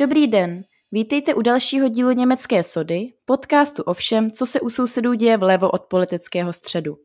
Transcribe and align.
Dobrý 0.00 0.26
den, 0.26 0.64
vítejte 0.92 1.34
u 1.34 1.42
dalšího 1.42 1.88
dílu 1.88 2.10
Německé 2.10 2.62
sody, 2.62 3.12
podcastu 3.24 3.82
o 3.82 3.94
všem, 3.94 4.30
co 4.30 4.46
se 4.46 4.60
u 4.60 4.70
sousedů 4.70 5.14
děje 5.14 5.36
vlevo 5.36 5.70
od 5.70 5.82
politického 5.82 6.52
středu. 6.52 6.96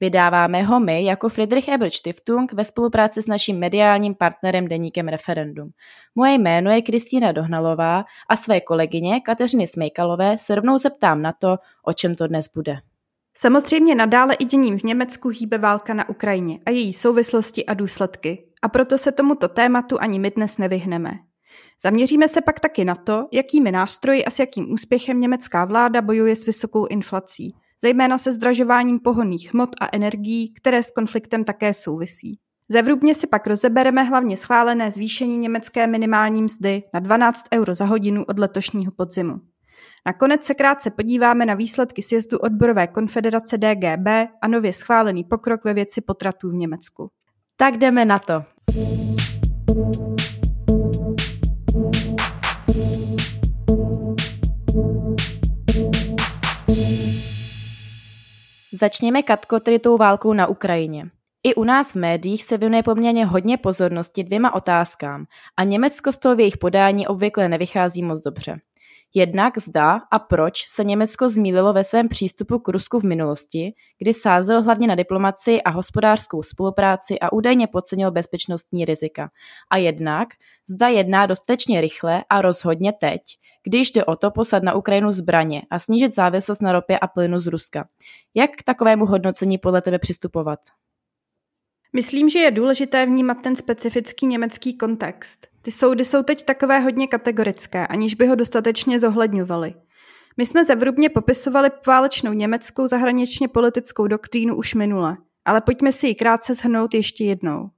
Vydáváme 0.00 0.62
ho 0.62 0.80
my 0.80 1.04
jako 1.04 1.28
Friedrich 1.28 1.68
Ebert 1.68 1.94
Stiftung 1.94 2.52
ve 2.52 2.64
spolupráci 2.64 3.22
s 3.22 3.26
naším 3.26 3.58
mediálním 3.58 4.14
partnerem 4.14 4.68
Deníkem 4.68 5.08
Referendum. 5.08 5.70
Moje 6.14 6.34
jméno 6.34 6.70
je 6.70 6.82
Kristýna 6.82 7.32
Dohnalová 7.32 8.04
a 8.28 8.36
své 8.36 8.60
kolegyně 8.60 9.20
Kateřiny 9.20 9.66
Smejkalové 9.66 10.38
se 10.38 10.54
rovnou 10.54 10.78
zeptám 10.78 11.22
na 11.22 11.32
to, 11.32 11.56
o 11.84 11.92
čem 11.92 12.14
to 12.14 12.26
dnes 12.26 12.46
bude. 12.54 12.76
Samozřejmě 13.36 13.94
nadále 13.94 14.34
i 14.34 14.44
děním 14.44 14.78
v 14.78 14.82
Německu 14.82 15.28
hýbe 15.28 15.58
válka 15.58 15.94
na 15.94 16.08
Ukrajině 16.08 16.58
a 16.66 16.70
její 16.70 16.92
souvislosti 16.92 17.66
a 17.66 17.74
důsledky. 17.74 18.44
A 18.62 18.68
proto 18.68 18.98
se 18.98 19.12
tomuto 19.12 19.48
tématu 19.48 20.00
ani 20.00 20.18
my 20.18 20.30
dnes 20.30 20.58
nevyhneme. 20.58 21.10
Zaměříme 21.82 22.28
se 22.28 22.40
pak 22.40 22.60
taky 22.60 22.84
na 22.84 22.94
to, 22.94 23.26
jakými 23.32 23.72
nástroji 23.72 24.24
a 24.24 24.30
s 24.30 24.38
jakým 24.38 24.72
úspěchem 24.72 25.20
německá 25.20 25.64
vláda 25.64 26.02
bojuje 26.02 26.36
s 26.36 26.46
vysokou 26.46 26.86
inflací, 26.86 27.54
zejména 27.82 28.18
se 28.18 28.32
zdražováním 28.32 29.00
pohonných 29.00 29.54
hmot 29.54 29.70
a 29.80 29.88
energií, 29.92 30.54
které 30.54 30.82
s 30.82 30.90
konfliktem 30.90 31.44
také 31.44 31.74
souvisí. 31.74 32.38
Zevrubně 32.68 33.14
si 33.14 33.26
pak 33.26 33.46
rozebereme 33.46 34.02
hlavně 34.02 34.36
schválené 34.36 34.90
zvýšení 34.90 35.38
německé 35.38 35.86
minimální 35.86 36.42
mzdy 36.42 36.82
na 36.94 37.00
12 37.00 37.44
euro 37.54 37.74
za 37.74 37.84
hodinu 37.84 38.24
od 38.24 38.38
letošního 38.38 38.92
podzimu. 38.92 39.40
Nakonec 40.06 40.44
se 40.44 40.54
krátce 40.54 40.90
podíváme 40.90 41.46
na 41.46 41.54
výsledky 41.54 42.02
sjezdu 42.02 42.38
odborové 42.38 42.86
konfederace 42.86 43.58
DGB 43.58 44.08
a 44.42 44.48
nově 44.48 44.72
schválený 44.72 45.24
pokrok 45.24 45.64
ve 45.64 45.74
věci 45.74 46.00
potratů 46.00 46.50
v 46.50 46.54
Německu. 46.54 47.08
Tak 47.56 47.76
jdeme 47.76 48.04
na 48.04 48.18
to. 48.18 48.42
Začněme 58.80 59.22
Katko 59.22 59.60
tedy 59.60 59.78
tou 59.78 59.96
válkou 59.96 60.32
na 60.32 60.46
Ukrajině. 60.46 61.10
I 61.42 61.54
u 61.54 61.64
nás 61.64 61.92
v 61.92 61.98
médiích 61.98 62.44
se 62.44 62.58
věnuje 62.58 62.82
poměrně 62.82 63.26
hodně 63.26 63.58
pozornosti 63.58 64.24
dvěma 64.24 64.54
otázkám 64.54 65.26
a 65.56 65.64
Německo 65.64 66.12
z 66.12 66.18
toho 66.18 66.36
v 66.36 66.40
jejich 66.40 66.56
podání 66.56 67.06
obvykle 67.06 67.48
nevychází 67.48 68.02
moc 68.02 68.22
dobře. 68.22 68.56
Jednak 69.16 69.58
zda 69.58 70.00
a 70.10 70.18
proč 70.18 70.64
se 70.68 70.84
Německo 70.84 71.28
zmílilo 71.28 71.72
ve 71.72 71.84
svém 71.84 72.08
přístupu 72.08 72.58
k 72.58 72.68
Rusku 72.68 73.00
v 73.00 73.04
minulosti, 73.04 73.74
kdy 73.98 74.14
sázelo 74.14 74.62
hlavně 74.62 74.88
na 74.88 74.94
diplomaci 74.94 75.62
a 75.62 75.70
hospodářskou 75.70 76.42
spolupráci 76.42 77.20
a 77.20 77.32
údajně 77.32 77.66
podcenil 77.66 78.10
bezpečnostní 78.10 78.84
rizika. 78.84 79.30
A 79.70 79.76
jednak 79.76 80.28
zda 80.68 80.88
jedná 80.88 81.26
dostatečně 81.26 81.80
rychle 81.80 82.24
a 82.30 82.42
rozhodně 82.42 82.92
teď, 82.92 83.20
když 83.62 83.90
jde 83.90 84.04
o 84.04 84.16
to 84.16 84.30
poslat 84.30 84.62
na 84.62 84.74
Ukrajinu 84.74 85.10
zbraně 85.10 85.62
a 85.70 85.78
snížit 85.78 86.14
závislost 86.14 86.62
na 86.62 86.72
ropě 86.72 86.98
a 86.98 87.06
plynu 87.06 87.38
z 87.38 87.46
Ruska. 87.46 87.88
Jak 88.34 88.50
k 88.50 88.62
takovému 88.62 89.06
hodnocení 89.06 89.58
podle 89.58 89.82
tebe 89.82 89.98
přistupovat? 89.98 90.58
Myslím, 91.96 92.28
že 92.28 92.38
je 92.38 92.50
důležité 92.50 93.06
vnímat 93.06 93.42
ten 93.42 93.56
specifický 93.56 94.26
německý 94.26 94.74
kontext. 94.74 95.46
Ty 95.62 95.70
soudy 95.70 96.04
jsou 96.04 96.22
teď 96.22 96.44
takové 96.44 96.80
hodně 96.80 97.06
kategorické, 97.06 97.86
aniž 97.86 98.14
by 98.14 98.26
ho 98.26 98.34
dostatečně 98.34 99.00
zohledňovaly. 99.00 99.74
My 100.36 100.46
jsme 100.46 100.64
zevrubně 100.64 101.08
popisovali 101.08 101.70
válečnou 101.86 102.32
německou 102.32 102.86
zahraničně 102.86 103.48
politickou 103.48 104.06
doktrínu 104.06 104.56
už 104.56 104.74
minule, 104.74 105.16
ale 105.44 105.60
pojďme 105.60 105.92
si 105.92 106.06
ji 106.06 106.14
krátce 106.14 106.54
shrnout 106.54 106.94
ještě 106.94 107.24
jednou. 107.24 107.70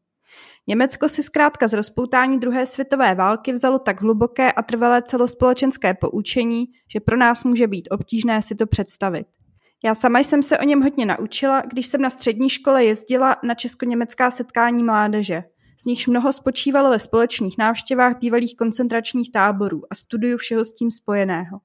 Německo 0.67 1.09
si 1.09 1.23
zkrátka 1.23 1.69
z 1.69 1.73
rozpoutání 1.73 2.41
druhé 2.41 2.67
světové 2.67 3.15
války 3.15 3.53
vzalo 3.53 3.79
tak 3.79 4.03
hluboké 4.03 4.53
a 4.53 4.63
trvalé 4.63 5.03
celospolečenské 5.03 5.95
poučení, 5.95 6.67
že 6.93 7.01
pro 7.01 7.17
nás 7.17 7.45
může 7.45 7.67
být 7.67 7.89
obtížné 7.91 8.43
si 8.43 8.55
to 8.55 8.67
představit. 8.67 9.27
Já 9.85 9.95
sama 9.95 10.19
jsem 10.19 10.43
se 10.43 10.59
o 10.59 10.65
něm 10.65 10.83
hodně 10.83 11.07
naučila, 11.07 11.61
když 11.61 11.87
jsem 11.87 12.03
na 12.03 12.11
střední 12.11 12.51
škole 12.51 12.85
jezdila 12.85 13.37
na 13.43 13.55
česko-německá 13.55 14.31
setkání 14.31 14.85
mládeže. 14.85 15.43
Z 15.81 15.85
nichž 15.85 16.07
mnoho 16.07 16.33
spočívalo 16.33 16.91
ve 16.91 16.99
společných 16.99 17.59
návštěvách 17.59 18.19
bývalých 18.19 18.57
koncentračních 18.57 19.33
táborů 19.33 19.83
a 19.91 19.95
studiu 19.95 20.37
všeho 20.37 20.65
s 20.65 20.75
tím 20.75 20.91
spojeného. 20.91 21.59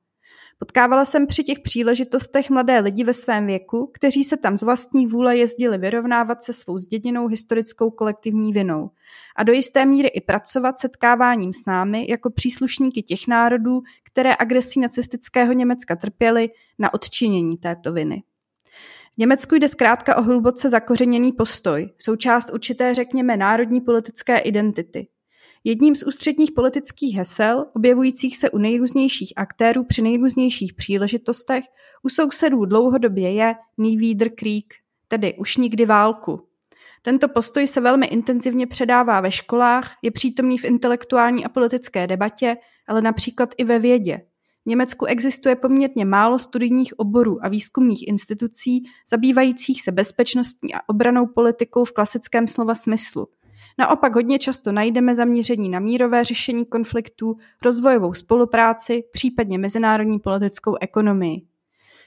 Potkávala 0.61 1.05
jsem 1.05 1.27
při 1.27 1.43
těch 1.43 1.59
příležitostech 1.59 2.49
mladé 2.49 2.79
lidi 2.79 3.03
ve 3.03 3.13
svém 3.13 3.47
věku, 3.47 3.91
kteří 3.93 4.23
se 4.23 4.37
tam 4.37 4.57
z 4.57 4.63
vlastní 4.63 5.07
vůle 5.07 5.37
jezdili 5.37 5.77
vyrovnávat 5.77 6.43
se 6.43 6.53
svou 6.53 6.79
zděděnou 6.79 7.27
historickou 7.27 7.91
kolektivní 7.91 8.53
vinou 8.53 8.89
a 9.35 9.43
do 9.43 9.53
jisté 9.53 9.85
míry 9.85 10.07
i 10.07 10.21
pracovat 10.21 10.79
setkáváním 10.79 11.53
s 11.53 11.65
námi 11.65 12.05
jako 12.09 12.29
příslušníky 12.29 13.03
těch 13.03 13.27
národů, 13.27 13.81
které 14.03 14.35
agresí 14.39 14.79
nacistického 14.79 15.53
Německa 15.53 15.95
trpěly 15.95 16.49
na 16.79 16.93
odčinění 16.93 17.57
této 17.57 17.93
viny. 17.93 18.23
V 19.13 19.17
Německu 19.17 19.55
jde 19.55 19.69
zkrátka 19.69 20.17
o 20.17 20.21
hluboce 20.21 20.69
zakořeněný 20.69 21.31
postoj, 21.31 21.89
součást 21.97 22.53
určité, 22.53 22.93
řekněme, 22.93 23.37
národní 23.37 23.81
politické 23.81 24.37
identity. 24.37 25.07
Jedním 25.63 25.95
z 25.95 26.03
ústředních 26.03 26.51
politických 26.51 27.15
hesel, 27.15 27.65
objevujících 27.73 28.37
se 28.37 28.49
u 28.49 28.57
nejrůznějších 28.57 29.33
aktérů 29.35 29.83
při 29.83 30.01
nejrůznějších 30.01 30.73
příležitostech, 30.73 31.63
u 32.03 32.09
sousedů 32.09 32.65
dlouhodobě 32.65 33.31
je 33.33 33.55
wieder 33.77 34.29
Krieg, 34.29 34.65
tedy 35.07 35.33
už 35.37 35.57
nikdy 35.57 35.85
válku. 35.85 36.47
Tento 37.01 37.27
postoj 37.27 37.67
se 37.67 37.81
velmi 37.81 38.07
intenzivně 38.07 38.67
předává 38.67 39.21
ve 39.21 39.31
školách, 39.31 39.95
je 40.01 40.11
přítomný 40.11 40.57
v 40.57 40.65
intelektuální 40.65 41.45
a 41.45 41.49
politické 41.49 42.07
debatě, 42.07 42.55
ale 42.87 43.01
například 43.01 43.49
i 43.57 43.63
ve 43.63 43.79
vědě. 43.79 44.21
V 44.65 44.69
Německu 44.69 45.05
existuje 45.05 45.55
poměrně 45.55 46.05
málo 46.05 46.39
studijních 46.39 46.99
oborů 46.99 47.45
a 47.45 47.49
výzkumných 47.49 48.07
institucí 48.07 48.83
zabývajících 49.09 49.81
se 49.81 49.91
bezpečnostní 49.91 50.73
a 50.73 50.79
obranou 50.87 51.27
politikou 51.27 51.85
v 51.85 51.91
klasickém 51.91 52.47
slova 52.47 52.75
smyslu– 52.75 53.27
Naopak 53.79 54.15
hodně 54.15 54.39
často 54.39 54.71
najdeme 54.71 55.15
zaměření 55.15 55.69
na 55.69 55.79
mírové 55.79 56.23
řešení 56.23 56.65
konfliktů, 56.65 57.37
rozvojovou 57.65 58.13
spolupráci, 58.13 59.03
případně 59.11 59.57
mezinárodní 59.57 60.19
politickou 60.19 60.75
ekonomii. 60.81 61.41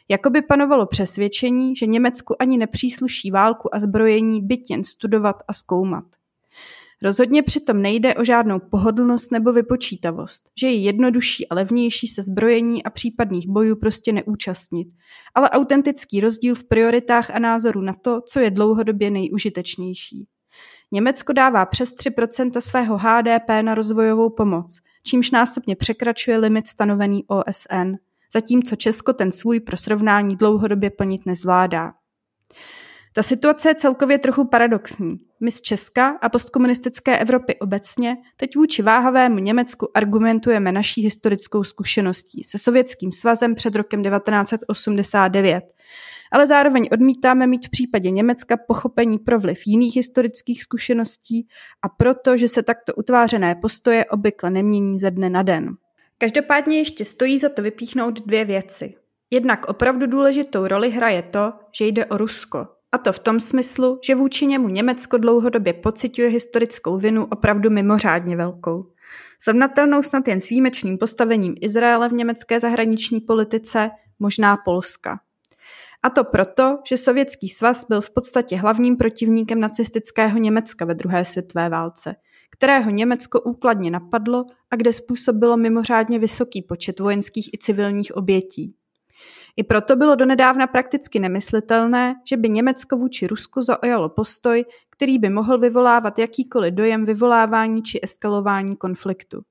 Jakoby 0.09 0.43
panovalo 0.43 0.87
přesvědčení, 0.87 1.77
že 1.77 1.87
Německu 1.87 2.43
ani 2.43 2.59
nepřísluší 2.59 3.31
válku 3.31 3.75
a 3.75 3.79
zbrojení 3.79 4.43
byt 4.43 4.61
jen 4.71 4.85
studovat 4.85 5.37
a 5.49 5.53
zkoumat. 5.53 6.05
Rozhodně 7.03 7.43
přitom 7.43 7.83
nejde 7.83 8.15
o 8.15 8.25
žádnou 8.25 8.59
pohodlnost 8.71 9.33
nebo 9.33 9.53
vypočítavost, 9.53 10.51
že 10.61 10.67
je 10.67 10.75
jednodušší 10.75 11.49
a 11.49 11.55
levnější 11.55 12.07
se 12.07 12.23
zbrojení 12.23 12.85
a 12.85 12.91
případných 12.91 13.49
bojů 13.49 13.77
prostě 13.77 14.13
neúčastnit, 14.13 14.89
ale 15.35 15.51
autentický 15.51 16.21
rozdíl 16.21 16.55
v 16.55 16.65
prioritách 16.65 17.31
a 17.31 17.39
názoru 17.39 17.81
na 17.81 17.95
to, 18.03 18.21
co 18.21 18.41
je 18.41 18.51
dlouhodobě 18.51 19.11
nejužitečnější. 19.11 20.27
Německo 20.93 21.33
dává 21.33 21.67
přes 21.67 21.95
3% 21.97 22.61
svého 22.61 22.99
HDP 22.99 23.49
na 23.62 23.75
rozvojovou 23.75 24.31
pomoc, 24.31 24.81
čímž 25.03 25.31
násobně 25.31 25.77
překračuje 25.77 26.37
limit 26.37 26.69
stanovený 26.69 27.25
OSN, 27.27 27.95
zatímco 28.33 28.77
Česko 28.77 29.12
ten 29.12 29.33
svůj 29.33 29.61
pro 29.61 29.77
srovnání 29.77 30.37
dlouhodobě 30.37 30.91
plnit 30.91 31.27
nezvládá. 31.27 31.93
Ta 33.17 33.22
situace 33.22 33.69
je 33.69 33.75
celkově 33.75 34.19
trochu 34.19 34.45
paradoxní. 34.45 35.17
My 35.41 35.50
z 35.50 35.61
Česka 35.61 36.19
a 36.22 36.28
postkomunistické 36.28 37.19
Evropy 37.19 37.59
obecně 37.59 38.16
teď 38.37 38.56
vůči 38.56 38.83
váhavému 38.83 39.39
Německu 39.39 39.89
argumentujeme 39.95 40.72
naší 40.72 41.03
historickou 41.03 41.65
zkušeností 41.65 42.45
se 42.45 42.59
Sovětským 42.59 43.13
svazem 43.13 43.54
před 43.54 43.75
rokem 43.75 44.03
1989, 44.03 45.65
ale 46.34 46.47
zároveň 46.47 46.89
odmítáme 46.92 47.47
mít 47.47 47.66
v 47.66 47.71
případě 47.71 48.10
Německa 48.10 48.57
pochopení 48.57 49.19
pro 49.19 49.41
vliv 49.41 49.66
jiných 49.66 49.97
historických 49.97 50.63
zkušeností 50.63 51.48
a 51.83 51.89
proto, 51.89 52.36
že 52.36 52.48
se 52.48 52.63
takto 52.63 52.95
utvářené 52.95 53.54
postoje 53.54 54.04
obvykle 54.04 54.51
nemění 54.51 54.98
ze 54.98 55.10
dne 55.10 55.31
na 55.31 55.42
den. 55.42 55.77
Každopádně 56.19 56.78
ještě 56.78 57.04
stojí 57.04 57.39
za 57.39 57.48
to 57.48 57.63
vypíchnout 57.63 58.27
dvě 58.27 58.45
věci. 58.45 58.95
Jednak 59.31 59.69
opravdu 59.69 60.07
důležitou 60.07 60.66
roli 60.66 60.91
hraje 60.91 61.22
to, 61.22 61.53
že 61.78 61.86
jde 61.86 62.07
o 62.07 62.16
Rusko. 62.16 62.66
A 62.92 62.98
to 62.98 63.13
v 63.13 63.19
tom 63.19 63.41
smyslu, 63.41 63.98
že 64.04 64.15
vůči 64.15 64.47
němu 64.47 64.69
Německo 64.69 65.19
dlouhodobě 65.19 65.72
pociťuje 65.72 66.28
historickou 66.28 66.98
vinu 66.98 67.27
opravdu 67.31 67.71
mimořádně 67.71 68.36
velkou. 68.36 68.86
Srovnatelnou 69.39 70.03
snad 70.03 70.28
jen 70.28 70.41
s 70.41 70.48
výjimečným 70.48 70.98
postavením 70.98 71.54
Izraele 71.60 72.09
v 72.09 72.13
německé 72.13 72.60
zahraniční 72.60 73.21
politice, 73.21 73.91
možná 74.19 74.57
Polska. 74.57 75.21
A 76.04 76.10
to 76.10 76.24
proto, 76.24 76.78
že 76.89 76.97
Sovětský 76.97 77.48
svaz 77.48 77.86
byl 77.89 78.01
v 78.01 78.10
podstatě 78.10 78.56
hlavním 78.56 78.97
protivníkem 78.97 79.60
nacistického 79.60 80.39
Německa 80.39 80.84
ve 80.84 80.95
druhé 80.95 81.24
světové 81.24 81.68
válce, 81.68 82.16
kterého 82.51 82.91
Německo 82.91 83.41
úkladně 83.41 83.91
napadlo 83.91 84.45
a 84.71 84.77
kde 84.77 84.92
způsobilo 84.92 85.56
mimořádně 85.56 86.18
vysoký 86.18 86.62
počet 86.62 87.01
vojenských 87.01 87.54
i 87.54 87.59
civilních 87.59 88.16
obětí. 88.16 88.74
I 89.56 89.62
proto 89.62 89.97
bylo 89.97 90.15
donedávna 90.15 90.66
prakticky 90.66 91.21
nemyslitelné, 91.21 92.15
že 92.28 92.36
by 92.36 92.48
Německo 92.48 92.97
vůči 92.97 93.27
Rusku 93.27 93.62
zaujalo 93.62 94.09
postoj, 94.09 94.65
který 94.91 95.18
by 95.18 95.30
mohl 95.30 95.59
vyvolávat 95.59 96.18
jakýkoliv 96.18 96.74
dojem 96.74 97.04
vyvolávání 97.04 97.83
či 97.83 98.00
eskalování 98.03 98.77
konfliktu. 98.77 99.42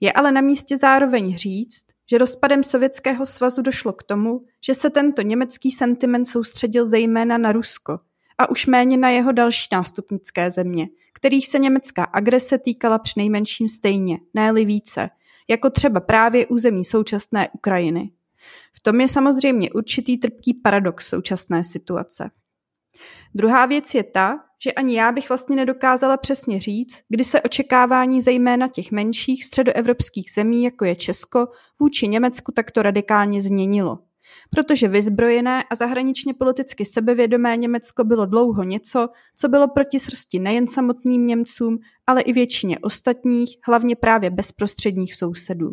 Je 0.00 0.12
ale 0.12 0.32
na 0.32 0.40
místě 0.40 0.76
zároveň 0.76 1.36
říct, 1.36 1.84
že 2.12 2.18
rozpadem 2.18 2.64
Sovětského 2.64 3.26
svazu 3.26 3.62
došlo 3.62 3.92
k 3.92 4.02
tomu, 4.02 4.44
že 4.64 4.74
se 4.74 4.90
tento 4.90 5.22
německý 5.22 5.70
sentiment 5.70 6.28
soustředil 6.28 6.86
zejména 6.86 7.38
na 7.38 7.52
Rusko 7.52 8.00
a 8.38 8.50
už 8.50 8.66
méně 8.66 8.96
na 8.96 9.10
jeho 9.10 9.32
další 9.32 9.68
nástupnické 9.72 10.50
země, 10.50 10.88
kterých 11.12 11.46
se 11.46 11.58
německá 11.58 12.04
agrese 12.04 12.58
týkala 12.58 12.98
přinejmenším 12.98 13.68
stejně, 13.68 14.18
ne 14.34 14.52
více, 14.52 15.10
jako 15.48 15.70
třeba 15.70 16.00
právě 16.00 16.46
území 16.46 16.84
současné 16.84 17.48
Ukrajiny. 17.52 18.10
V 18.72 18.80
tom 18.80 19.00
je 19.00 19.08
samozřejmě 19.08 19.70
určitý 19.70 20.18
trpký 20.18 20.54
paradox 20.54 21.08
současné 21.08 21.64
situace. 21.64 22.30
Druhá 23.34 23.66
věc 23.66 23.94
je 23.94 24.02
ta, 24.02 24.44
že 24.64 24.72
ani 24.72 24.96
já 24.96 25.12
bych 25.12 25.28
vlastně 25.28 25.56
nedokázala 25.56 26.16
přesně 26.16 26.60
říct, 26.60 27.00
kdy 27.08 27.24
se 27.24 27.42
očekávání 27.42 28.20
zejména 28.20 28.68
těch 28.68 28.92
menších 28.92 29.44
středoevropských 29.44 30.30
zemí, 30.34 30.64
jako 30.64 30.84
je 30.84 30.96
Česko, 30.96 31.46
vůči 31.80 32.08
Německu 32.08 32.52
takto 32.52 32.82
radikálně 32.82 33.42
změnilo. 33.42 33.98
Protože 34.50 34.88
vyzbrojené 34.88 35.64
a 35.70 35.74
zahraničně 35.74 36.34
politicky 36.34 36.84
sebevědomé 36.84 37.56
Německo 37.56 38.04
bylo 38.04 38.26
dlouho 38.26 38.62
něco, 38.62 39.08
co 39.36 39.48
bylo 39.48 39.68
proti 39.68 40.00
srsti 40.00 40.38
nejen 40.38 40.68
samotným 40.68 41.26
Němcům, 41.26 41.78
ale 42.06 42.22
i 42.22 42.32
většině 42.32 42.78
ostatních, 42.78 43.56
hlavně 43.66 43.96
právě 43.96 44.30
bezprostředních 44.30 45.14
sousedů. 45.14 45.72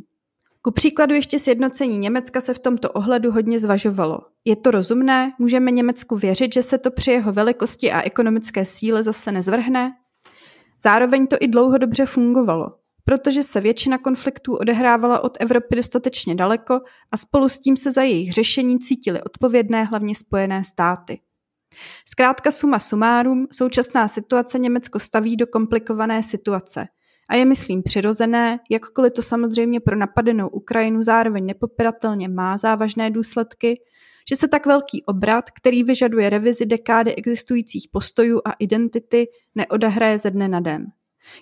Ku 0.61 0.71
příkladu 0.71 1.13
ještě 1.13 1.39
sjednocení 1.39 1.97
Německa 1.97 2.41
se 2.41 2.53
v 2.53 2.59
tomto 2.59 2.91
ohledu 2.91 3.31
hodně 3.31 3.59
zvažovalo. 3.59 4.19
Je 4.45 4.55
to 4.55 4.71
rozumné? 4.71 5.33
Můžeme 5.39 5.71
Německu 5.71 6.15
věřit, 6.15 6.53
že 6.53 6.63
se 6.63 6.77
to 6.77 6.91
při 6.91 7.11
jeho 7.11 7.31
velikosti 7.31 7.91
a 7.91 8.01
ekonomické 8.01 8.65
síle 8.65 9.03
zase 9.03 9.31
nezvrhne? 9.31 9.91
Zároveň 10.83 11.27
to 11.27 11.37
i 11.39 11.47
dlouho 11.47 11.77
dobře 11.77 12.05
fungovalo, 12.05 12.75
protože 13.05 13.43
se 13.43 13.61
většina 13.61 13.97
konfliktů 13.97 14.55
odehrávala 14.55 15.23
od 15.23 15.37
Evropy 15.39 15.75
dostatečně 15.75 16.35
daleko 16.35 16.81
a 17.11 17.17
spolu 17.17 17.49
s 17.49 17.59
tím 17.59 17.77
se 17.77 17.91
za 17.91 18.01
jejich 18.01 18.33
řešení 18.33 18.79
cítili 18.79 19.21
odpovědné 19.21 19.83
hlavně 19.83 20.15
Spojené 20.15 20.63
státy. 20.63 21.19
Zkrátka 22.07 22.51
suma 22.51 22.79
sumárum, 22.79 23.47
současná 23.51 24.07
situace 24.07 24.59
Německo 24.59 24.99
staví 24.99 25.37
do 25.37 25.47
komplikované 25.47 26.23
situace– 26.23 26.87
a 27.29 27.35
je, 27.35 27.45
myslím, 27.45 27.83
přirozené, 27.83 28.59
jakkoliv 28.69 29.13
to 29.13 29.21
samozřejmě 29.21 29.79
pro 29.79 29.95
napadenou 29.95 30.47
Ukrajinu 30.47 31.03
zároveň 31.03 31.45
nepopiratelně 31.45 32.27
má 32.27 32.57
závažné 32.57 33.11
důsledky, 33.11 33.81
že 34.29 34.35
se 34.35 34.47
tak 34.47 34.65
velký 34.65 35.03
obrat, 35.03 35.51
který 35.51 35.83
vyžaduje 35.83 36.29
revizi 36.29 36.65
dekády 36.65 37.15
existujících 37.15 37.87
postojů 37.91 38.41
a 38.45 38.51
identity, 38.59 39.27
neodehraje 39.55 40.19
ze 40.19 40.31
dne 40.31 40.47
na 40.47 40.59
den. 40.59 40.85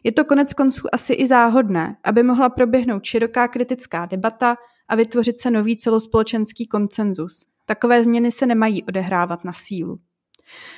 Je 0.03 0.11
to 0.11 0.25
konec 0.25 0.53
konců 0.53 0.87
asi 0.91 1.13
i 1.13 1.27
záhodné, 1.27 1.97
aby 2.03 2.23
mohla 2.23 2.49
proběhnout 2.49 3.03
široká 3.03 3.47
kritická 3.47 4.05
debata 4.05 4.57
a 4.87 4.95
vytvořit 4.95 5.39
se 5.39 5.51
nový 5.51 5.77
celospolečenský 5.77 6.67
koncenzus. 6.67 7.47
Takové 7.65 8.03
změny 8.03 8.31
se 8.31 8.45
nemají 8.45 8.83
odehrávat 8.83 9.43
na 9.43 9.53
sílu. 9.53 9.99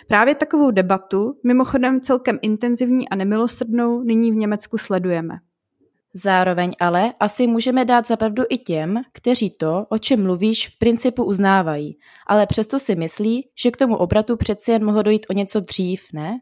Právě 0.07 0.35
takovou 0.35 0.71
debatu, 0.71 1.39
mimochodem 1.43 2.01
celkem 2.01 2.39
intenzivní 2.41 3.09
a 3.09 3.15
nemilosrdnou, 3.15 4.03
nyní 4.03 4.31
v 4.31 4.35
Německu 4.35 4.77
sledujeme. 4.77 5.33
Zároveň 6.13 6.75
ale 6.79 7.13
asi 7.19 7.47
můžeme 7.47 7.85
dát 7.85 8.07
zapravdu 8.07 8.43
i 8.49 8.57
těm, 8.57 9.01
kteří 9.13 9.49
to, 9.49 9.85
o 9.89 9.97
čem 9.97 10.23
mluvíš, 10.23 10.67
v 10.67 10.79
principu 10.79 11.23
uznávají, 11.23 11.97
ale 12.27 12.47
přesto 12.47 12.79
si 12.79 12.95
myslí, 12.95 13.49
že 13.63 13.71
k 13.71 13.77
tomu 13.77 13.95
obratu 13.95 14.37
přeci 14.37 14.71
jen 14.71 14.85
mohlo 14.85 15.03
dojít 15.03 15.25
o 15.29 15.33
něco 15.33 15.59
dřív, 15.59 16.03
ne? 16.13 16.39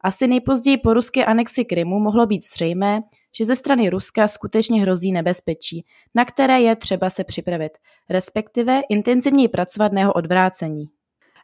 Asi 0.00 0.26
nejpozději 0.26 0.76
po 0.76 0.94
ruské 0.94 1.24
anexi 1.24 1.64
Krymu 1.64 2.00
mohlo 2.00 2.26
být 2.26 2.44
zřejmé, 2.44 3.02
že 3.36 3.44
ze 3.44 3.56
strany 3.56 3.90
Ruska 3.90 4.28
skutečně 4.28 4.82
hrozí 4.82 5.12
nebezpečí, 5.12 5.84
na 6.14 6.24
které 6.24 6.60
je 6.60 6.76
třeba 6.76 7.10
se 7.10 7.24
připravit, 7.24 7.72
respektive 8.10 8.80
intenzivněji 8.90 9.48
pracovat 9.48 9.92
na 9.92 10.00
jeho 10.00 10.12
odvrácení. 10.12 10.88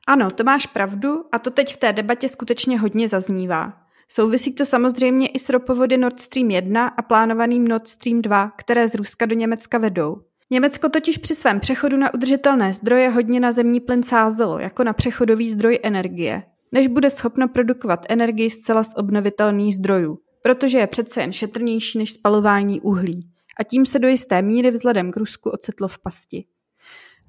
Ano, 0.07 0.31
to 0.31 0.45
máš 0.45 0.67
pravdu 0.67 1.25
a 1.33 1.39
to 1.39 1.51
teď 1.51 1.75
v 1.75 1.77
té 1.77 1.93
debatě 1.93 2.29
skutečně 2.29 2.79
hodně 2.79 3.09
zaznívá. 3.09 3.73
Souvisí 4.09 4.55
to 4.55 4.67
samozřejmě 4.67 5.29
i 5.29 5.39
s 5.39 5.49
ropovody 5.49 5.97
Nord 5.97 6.21
Stream 6.21 6.51
1 6.51 6.87
a 6.87 7.03
plánovaným 7.03 7.69
Nord 7.69 7.89
Stream 7.89 8.23
2, 8.23 8.53
které 8.57 8.89
z 8.89 8.95
Ruska 8.95 9.27
do 9.27 9.35
Německa 9.35 9.79
vedou. 9.79 10.17
Německo 10.51 10.89
totiž 10.89 11.19
při 11.19 11.35
svém 11.35 11.61
přechodu 11.61 11.97
na 11.97 12.15
udržitelné 12.15 12.73
zdroje 12.73 13.09
hodně 13.09 13.41
na 13.41 13.53
zemní 13.53 13.81
plyn 13.81 14.03
sázelo, 14.03 14.59
jako 14.59 14.85
na 14.85 14.93
přechodový 14.93 15.51
zdroj 15.51 15.79
energie, 15.83 16.43
než 16.73 16.87
bude 16.87 17.11
schopno 17.11 17.49
produkovat 17.49 18.07
energii 18.09 18.51
zcela 18.51 18.85
z 18.85 18.95
obnovitelných 18.97 19.75
zdrojů, 19.75 20.19
protože 20.43 20.79
je 20.79 20.87
přece 20.87 21.21
jen 21.21 21.33
šetrnější 21.33 21.99
než 21.99 22.13
spalování 22.13 22.81
uhlí. 22.81 23.31
A 23.61 23.65
tím 23.65 23.87
se 23.87 23.99
do 23.99 24.09
jisté 24.09 24.43
míry 24.43 24.71
vzhledem 24.71 25.13
k 25.13 25.17
Rusku 25.17 25.51
ocitlo 25.51 25.89
v 25.89 25.99
pasti. 25.99 26.45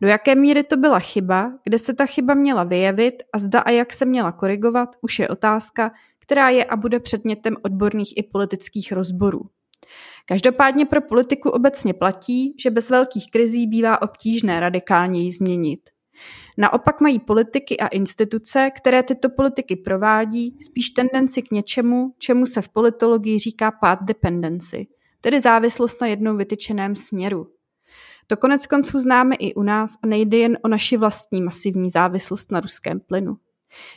Do 0.01 0.07
jaké 0.07 0.35
míry 0.35 0.63
to 0.63 0.77
byla 0.77 0.99
chyba, 0.99 1.53
kde 1.63 1.79
se 1.79 1.93
ta 1.93 2.05
chyba 2.05 2.33
měla 2.33 2.63
vyjevit 2.63 3.23
a 3.33 3.37
zda 3.37 3.59
a 3.59 3.69
jak 3.69 3.93
se 3.93 4.05
měla 4.05 4.31
korigovat, 4.31 4.95
už 5.01 5.19
je 5.19 5.27
otázka, 5.27 5.91
která 6.19 6.49
je 6.49 6.65
a 6.65 6.75
bude 6.75 6.99
předmětem 6.99 7.55
odborných 7.63 8.17
i 8.17 8.23
politických 8.23 8.91
rozborů. 8.91 9.41
Každopádně 10.25 10.85
pro 10.85 11.01
politiku 11.01 11.49
obecně 11.49 11.93
platí, 11.93 12.55
že 12.59 12.69
bez 12.71 12.89
velkých 12.89 13.31
krizí 13.31 13.67
bývá 13.67 14.01
obtížné 14.01 14.59
radikálně 14.59 15.21
ji 15.21 15.31
změnit. 15.31 15.79
Naopak 16.57 17.01
mají 17.01 17.19
politiky 17.19 17.77
a 17.77 17.87
instituce, 17.87 18.71
které 18.75 19.03
tyto 19.03 19.29
politiky 19.29 19.75
provádí, 19.75 20.57
spíš 20.61 20.89
tendenci 20.89 21.41
k 21.41 21.51
něčemu, 21.51 22.13
čemu 22.19 22.45
se 22.45 22.61
v 22.61 22.69
politologii 22.69 23.39
říká 23.39 23.71
path 23.71 24.03
dependency, 24.03 24.87
tedy 25.21 25.41
závislost 25.41 26.01
na 26.01 26.07
jednou 26.07 26.37
vytyčeném 26.37 26.95
směru. 26.95 27.47
To 28.31 28.37
konec 28.37 28.67
konců 28.67 28.99
známe 28.99 29.35
i 29.35 29.53
u 29.53 29.63
nás 29.63 29.93
a 30.03 30.07
nejde 30.07 30.37
jen 30.37 30.57
o 30.63 30.67
naši 30.67 30.97
vlastní 30.97 31.41
masivní 31.41 31.89
závislost 31.89 32.51
na 32.51 32.59
ruském 32.59 32.99
plynu. 32.99 33.37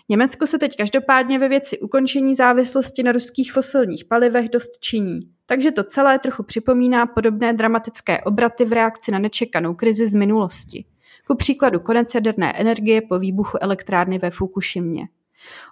Německo 0.09 0.47
se 0.47 0.59
teď 0.59 0.77
každopádně 0.77 1.39
ve 1.39 1.49
věci 1.49 1.79
ukončení 1.79 2.35
závislosti 2.35 3.03
na 3.03 3.13
ruských 3.13 3.53
fosilních 3.53 4.05
palivech 4.05 4.49
dost 4.49 4.79
činí, 4.81 5.21
takže 5.47 5.71
to 5.71 5.85
celé 5.85 6.19
trochu 6.19 6.43
připomíná 6.43 7.07
podobné 7.07 7.53
dramatické 7.53 8.21
obraty 8.21 8.65
v 8.65 8.73
reakci 8.73 9.13
na 9.13 9.19
nečekanou 9.19 9.75
krizi 9.75 10.06
z 10.06 10.15
minulosti. 10.15 10.85
Ku 11.27 11.37
příkladu 11.37 11.81
konec 11.81 12.15
jaderné 12.15 12.53
energie 12.53 13.03
po 13.03 13.19
výbuchu 13.19 13.58
elektrárny 13.61 14.19
ve 14.19 14.31
Fukušimě. 14.31 15.08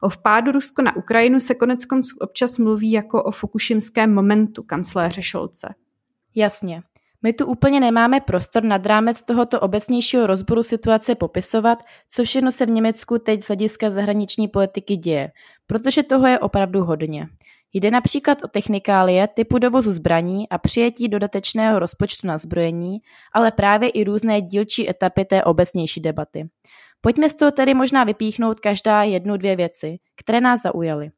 O 0.00 0.08
vpádu 0.08 0.52
Rusko 0.52 0.82
na 0.82 0.96
Ukrajinu 0.96 1.40
se 1.40 1.54
konec 1.54 1.84
konců 1.84 2.16
občas 2.20 2.58
mluví 2.58 2.92
jako 2.92 3.22
o 3.22 3.30
fukušimském 3.30 4.14
momentu 4.14 4.62
kancléře 4.62 5.22
Šolce. 5.22 5.74
Jasně. 6.34 6.82
My 7.22 7.32
tu 7.32 7.46
úplně 7.46 7.80
nemáme 7.80 8.20
prostor 8.20 8.64
nad 8.64 8.86
rámec 8.86 9.22
tohoto 9.22 9.60
obecnějšího 9.60 10.26
rozboru 10.26 10.62
situace 10.62 11.14
popisovat, 11.14 11.78
co 12.08 12.24
všechno 12.24 12.52
se 12.52 12.66
v 12.66 12.70
Německu 12.70 13.18
teď 13.18 13.42
z 13.42 13.46
hlediska 13.46 13.90
zahraniční 13.90 14.48
politiky 14.48 14.96
děje, 14.96 15.30
protože 15.66 16.02
toho 16.02 16.26
je 16.26 16.38
opravdu 16.38 16.84
hodně. 16.84 17.28
Jde 17.74 17.90
například 17.90 18.44
o 18.44 18.48
technikálie 18.48 19.28
typu 19.28 19.58
dovozu 19.58 19.92
zbraní 19.92 20.48
a 20.48 20.58
přijetí 20.58 21.08
dodatečného 21.08 21.78
rozpočtu 21.78 22.26
na 22.26 22.38
zbrojení, 22.38 22.98
ale 23.32 23.50
právě 23.50 23.88
i 23.88 24.04
různé 24.04 24.40
dílčí 24.40 24.90
etapy 24.90 25.24
té 25.24 25.44
obecnější 25.44 26.00
debaty. 26.00 26.48
Pojďme 27.00 27.28
z 27.28 27.34
toho 27.34 27.50
tedy 27.50 27.74
možná 27.74 28.04
vypíchnout 28.04 28.60
každá 28.60 29.02
jednu, 29.02 29.36
dvě 29.36 29.56
věci, 29.56 29.96
které 30.16 30.40
nás 30.40 30.62
zaujaly. 30.62 31.10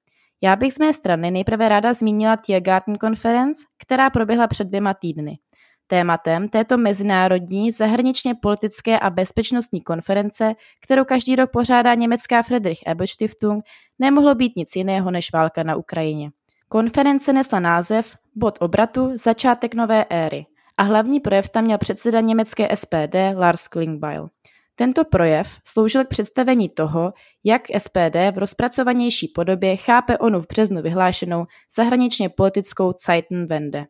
Já 0.43 0.57
bych 0.57 0.73
z 0.73 0.79
mé 0.79 0.93
strany 0.93 1.31
nejprve 1.31 1.69
ráda 1.69 1.93
zmínila 1.93 2.37
Tiergarten 2.37 2.99
Conference, 2.99 3.63
která 3.79 4.11
proběhla 4.11 4.47
před 4.47 4.65
dvěma 4.65 4.95
týdny. 4.95 5.39
Tématem 5.87 6.49
této 6.49 6.79
mezinárodní 6.79 7.73
zahraničně 7.73 8.35
politické 8.35 8.99
a 8.99 9.11
bezpečnostní 9.11 9.81
konference, 9.81 10.55
kterou 10.85 11.05
každý 11.05 11.37
rok 11.37 11.51
pořádá 11.51 11.95
německá 11.95 12.43
Friedrich 12.43 12.79
Ebert 12.87 13.11
Stiftung, 13.11 13.65
nemohlo 13.99 14.35
být 14.35 14.57
nic 14.57 14.77
jiného 14.77 15.11
než 15.11 15.33
válka 15.33 15.63
na 15.63 15.77
Ukrajině. 15.77 16.31
Konference 16.69 17.33
nesla 17.33 17.61
název 17.61 18.17
Bod 18.37 18.59
obratu, 18.61 19.13
začátek 19.15 19.75
nové 19.75 20.05
éry 20.05 20.47
a 20.77 20.83
hlavní 20.83 21.21
projev 21.21 21.49
tam 21.49 21.65
měl 21.65 21.79
předseda 21.79 22.21
německé 22.21 22.77
SPD 22.77 23.15
Lars 23.37 23.69
Klingbeil. 23.69 24.29
Tento 24.75 25.05
projev 25.05 25.49
sloužil 25.65 26.05
k 26.05 26.09
představení 26.09 26.69
toho, 26.69 27.13
jak 27.45 27.63
SPD 27.79 28.17
v 28.35 28.39
rozpracovanější 28.39 29.29
podobě 29.29 29.77
chápe 29.77 30.19
onu 30.19 30.41
v 30.41 30.47
březnu 30.47 30.83
vyhlášenou 30.83 31.45
zahraničně 31.77 32.29
politickou 32.29 32.93
Zeitenwende. 33.07 33.87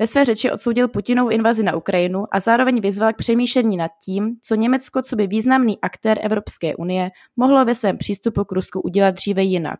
Ve 0.00 0.06
své 0.06 0.24
řeči 0.24 0.50
odsoudil 0.50 0.88
Putinovu 0.88 1.30
invazi 1.30 1.62
na 1.62 1.76
Ukrajinu 1.76 2.24
a 2.30 2.40
zároveň 2.40 2.80
vyzval 2.80 3.12
k 3.12 3.16
přemýšlení 3.16 3.76
nad 3.76 3.90
tím, 4.04 4.36
co 4.42 4.54
Německo, 4.54 5.02
co 5.02 5.16
by 5.16 5.26
významný 5.26 5.80
aktér 5.80 6.18
Evropské 6.22 6.76
unie, 6.76 7.10
mohlo 7.36 7.64
ve 7.64 7.74
svém 7.74 7.98
přístupu 7.98 8.44
k 8.44 8.52
Rusku 8.52 8.80
udělat 8.80 9.10
dříve 9.10 9.42
jinak 9.42 9.78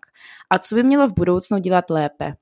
a 0.51 0.59
co 0.59 0.75
by 0.75 0.83
mělo 0.83 1.09
v 1.09 1.15
budoucnu 1.15 1.59
dělat 1.59 1.91
lépe. 1.91 2.35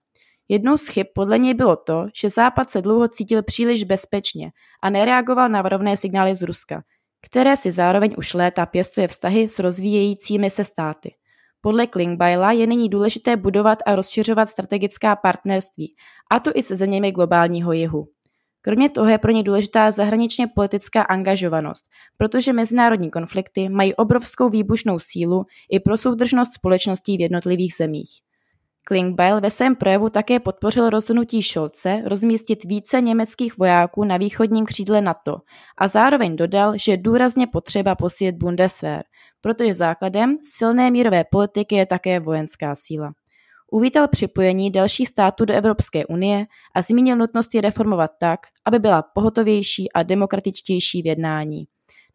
Jednou 0.49 0.77
z 0.77 0.89
chyb 0.89 1.07
podle 1.15 1.39
něj 1.39 1.55
bylo 1.55 1.77
to, 1.77 2.07
že 2.15 2.31
Západ 2.31 2.71
se 2.71 2.83
dlouho 2.83 3.09
cítil 3.09 3.43
příliš 3.43 3.85
bezpečně 3.85 4.51
a 4.83 4.91
nereagoval 4.91 5.49
na 5.49 5.63
varovné 5.63 5.97
signály 5.97 6.35
z 6.35 6.43
Ruska, 6.43 6.83
které 7.27 7.57
si 7.57 7.71
zároveň 7.71 8.15
už 8.19 8.35
léta 8.35 8.67
pěstuje 8.67 9.09
vztahy 9.09 9.49
s 9.49 9.59
rozvíjejícími 9.59 10.51
se 10.51 10.65
státy. 10.65 11.15
Podle 11.61 11.87
Klingbeila 11.87 12.53
je 12.53 12.67
nyní 12.67 12.89
důležité 12.89 13.37
budovat 13.37 13.79
a 13.87 13.97
rozšiřovat 13.97 14.49
strategická 14.49 15.17
partnerství, 15.17 15.95
a 16.31 16.41
to 16.41 16.51
i 16.55 16.63
se 16.63 16.77
zeměmi 16.77 17.13
globálního 17.13 17.73
jihu. 17.73 18.09
Kromě 18.61 18.91
toho 18.91 19.09
je 19.09 19.19
pro 19.19 19.33
ně 19.33 19.43
důležitá 19.43 19.91
zahraničně 19.91 20.47
politická 20.47 21.03
angažovanost, 21.03 21.85
protože 22.17 22.53
mezinárodní 22.53 23.11
konflikty 23.11 23.69
mají 23.69 23.95
obrovskou 23.95 24.49
výbušnou 24.49 24.99
sílu 24.99 25.45
i 25.71 25.81
pro 25.81 25.97
soudržnost 25.97 26.53
společností 26.53 27.17
v 27.17 27.21
jednotlivých 27.21 27.75
zemích. 27.75 28.11
Klingbeil 28.85 29.41
ve 29.41 29.51
svém 29.51 29.77
projevu 29.77 30.09
také 30.09 30.41
podpořil 30.41 30.91
rozhodnutí 30.91 31.43
Scholze 31.43 32.03
rozmístit 32.07 32.65
více 32.65 33.01
německých 33.01 33.59
vojáků 33.59 34.05
na 34.05 34.17
východním 34.17 34.65
křídle 34.65 35.01
NATO 35.01 35.37
a 35.79 35.89
zároveň 35.89 36.37
dodal, 36.37 36.73
že 36.77 36.93
je 36.93 36.97
důrazně 36.97 37.47
potřeba 37.47 37.95
posílit 37.95 38.37
Bundeswehr, 38.37 39.03
protože 39.49 39.75
základem 39.75 40.37
silné 40.43 40.91
mírové 40.91 41.25
politiky 41.25 41.75
je 41.75 41.87
také 41.87 42.21
vojenská 42.21 42.75
síla. 42.75 43.13
Uvítal 43.73 44.09
připojení 44.09 44.71
dalších 44.71 45.09
států 45.09 45.45
do 45.45 45.55
Evropské 45.55 46.07
unie 46.07 46.47
a 46.75 46.83
zmínil 46.83 47.17
nutnost 47.17 47.55
je 47.55 47.61
reformovat 47.61 48.11
tak, 48.21 48.41
aby 48.67 48.79
byla 48.79 49.03
pohotovější 49.15 49.93
a 49.93 50.03
demokratičtější 50.03 51.03
v 51.03 51.07
jednání. 51.07 51.65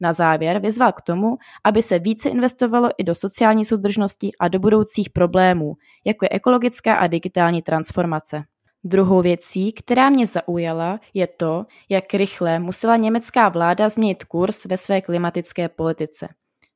Na 0.02 0.13
závěr 0.13 0.60
vyzval 0.60 0.92
k 0.92 1.02
tomu, 1.02 1.38
aby 1.63 1.84
se 1.84 2.00
více 2.00 2.30
investovalo 2.30 2.90
i 2.98 3.04
do 3.04 3.16
sociální 3.16 3.66
soudržnosti 3.66 4.32
a 4.40 4.48
do 4.48 4.60
budoucích 4.60 5.10
problémů, 5.10 5.74
jako 6.06 6.25
je 6.25 6.30
ekologická 6.30 6.96
a 6.96 7.08
digitální 7.08 7.62
transformace. 7.62 8.44
Druhou 8.84 9.22
věcí, 9.22 9.72
která 9.72 10.10
mě 10.10 10.28
zaujala, 10.28 11.00
je 11.13 11.28
to, 11.28 11.66
jak 11.90 12.13
rychle 12.13 12.60
musela 12.60 12.98
německá 12.98 13.50
vláda 13.50 13.90
změnit 13.90 14.24
kurz 14.24 14.66
ve 14.66 14.78
své 14.78 15.02
klimatické 15.02 15.70
politice. 15.70 16.28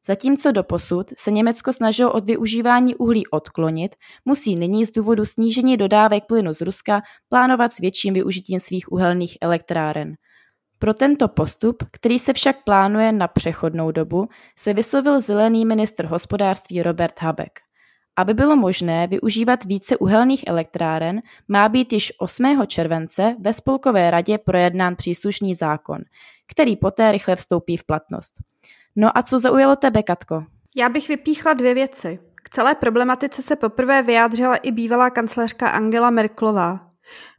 Zatímco 0.07 0.51
doposud 0.51 1.07
se 1.17 1.31
Německo 1.31 1.73
snažilo 1.73 2.13
od 2.13 2.25
využívání 2.25 2.95
uhlí 2.95 3.27
odklonit, 3.27 3.95
musí 4.25 4.55
nyní 4.55 4.85
z 4.85 4.91
důvodu 4.91 5.25
snížení 5.25 5.77
dodávek 5.77 6.23
plynu 6.27 6.53
z 6.53 6.61
Ruska 6.61 7.01
plánovat 7.29 7.71
s 7.71 7.77
větším 7.77 8.13
využitím 8.13 8.59
svých 8.59 8.91
uhelných 8.91 9.37
elektráren. 9.41 10.13
Pro 10.79 10.93
tento 10.93 11.27
postup, 11.27 11.83
který 11.91 12.19
se 12.19 12.33
však 12.33 12.63
plánuje 12.63 13.11
na 13.11 13.27
přechodnou 13.27 13.91
dobu, 13.91 14.27
se 14.57 14.73
vyslovil 14.73 15.21
zelený 15.21 15.65
ministr 15.65 16.05
hospodářství 16.05 16.83
Robert 16.83 17.21
Habeck. 17.21 17.51
Aby 18.15 18.33
bylo 18.33 18.55
možné 18.55 19.07
využívat 19.07 19.65
více 19.65 19.97
uhelných 19.97 20.43
elektráren, 20.47 21.21
má 21.47 21.69
být 21.69 21.93
již 21.93 22.13
8. 22.19 22.65
července 22.67 23.35
ve 23.39 23.53
Spolkové 23.53 24.11
radě 24.11 24.37
projednán 24.37 24.95
příslušný 24.95 25.53
zákon, 25.55 25.97
který 26.51 26.75
poté 26.75 27.11
rychle 27.11 27.35
vstoupí 27.35 27.77
v 27.77 27.85
platnost. 27.85 28.33
No 28.99 29.17
a 29.17 29.21
co 29.21 29.39
zaujalo 29.39 29.75
tebe, 29.75 30.03
Katko? 30.03 30.43
Já 30.75 30.89
bych 30.89 31.07
vypíchla 31.07 31.53
dvě 31.53 31.73
věci. 31.73 32.19
K 32.43 32.49
celé 32.49 32.75
problematice 32.75 33.41
se 33.41 33.55
poprvé 33.55 34.01
vyjádřila 34.01 34.55
i 34.55 34.71
bývalá 34.71 35.09
kancléřka 35.09 35.69
Angela 35.69 36.09
Merklová. 36.09 36.91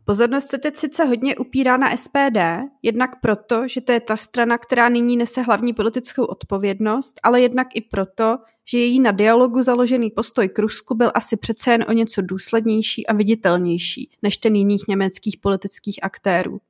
Pozornost 0.05 0.51
se 0.51 0.59
teď 0.59 0.77
sice 0.77 1.05
hodně 1.05 1.37
upírá 1.37 1.77
na 1.77 1.97
SPD, 1.97 2.39
jednak 2.83 3.21
proto, 3.21 3.69
že 3.69 3.81
to 3.81 3.93
je 3.93 4.01
ta 4.01 4.17
strana, 4.17 4.59
která 4.59 4.89
nyní 4.89 5.17
nese 5.17 5.43
hlavní 5.43 5.73
politickou 5.73 6.25
odpovědnost, 6.25 7.21
ale 7.23 7.41
jednak 7.41 7.67
i 7.75 7.81
proto, 7.81 8.39
že 8.65 8.79
její 8.79 9.01
na 9.01 9.11
dialogu 9.11 9.63
založený 9.63 10.11
postoj 10.11 10.49
k 10.49 10.59
Rusku 10.59 10.95
byl 10.95 11.11
asi 11.15 11.37
přece 11.37 11.71
jen 11.71 11.85
o 11.89 11.93
něco 11.93 12.23
důslednější 12.23 13.07
a 13.07 13.15
viditelnější 13.15 14.11
než 14.23 14.37
ten 14.37 14.55
jiných 14.55 14.83
německých 14.89 15.37
politických 15.37 15.99
aktérů. 16.03 16.61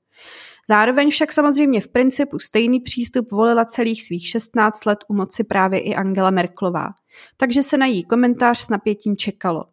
Zároveň 0.69 1.11
však 1.11 1.33
samozřejmě 1.33 1.81
v 1.81 1.89
principu 1.89 2.39
stejný 2.39 2.81
přístup 2.81 3.33
volila 3.33 3.65
celých 3.65 4.03
svých 4.03 4.29
16 4.29 4.85
let 4.85 4.99
u 5.09 5.15
moci 5.15 5.45
právě 5.45 5.81
i 5.81 5.95
Angela 5.95 6.31
Merklová, 6.31 6.87
takže 7.37 7.63
se 7.63 7.77
na 7.77 7.87
její 7.87 8.05
komentář 8.05 8.59
s 8.59 8.69
napětím 8.69 9.17
čekalo. 9.17 9.65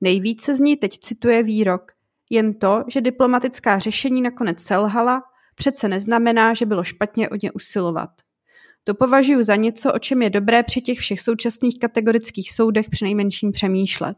Nejvíce 0.00 0.54
z 0.54 0.60
ní 0.60 0.76
teď 0.76 0.98
cituje 0.98 1.42
výrok, 1.42 1.92
jen 2.30 2.54
to, 2.54 2.84
že 2.88 3.00
diplomatická 3.00 3.78
řešení 3.78 4.22
nakonec 4.22 4.60
selhala, 4.60 5.22
přece 5.54 5.88
neznamená, 5.88 6.54
že 6.54 6.66
bylo 6.66 6.84
špatně 6.84 7.28
o 7.28 7.36
ně 7.42 7.52
usilovat. 7.52 8.10
To 8.84 8.94
považuji 8.94 9.44
za 9.44 9.56
něco, 9.56 9.92
o 9.92 9.98
čem 9.98 10.22
je 10.22 10.30
dobré 10.30 10.62
při 10.62 10.80
těch 10.80 10.98
všech 10.98 11.20
současných 11.20 11.78
kategorických 11.78 12.52
soudech 12.52 12.90
přinejmenším 12.90 13.52
přemýšlet. 13.52 14.16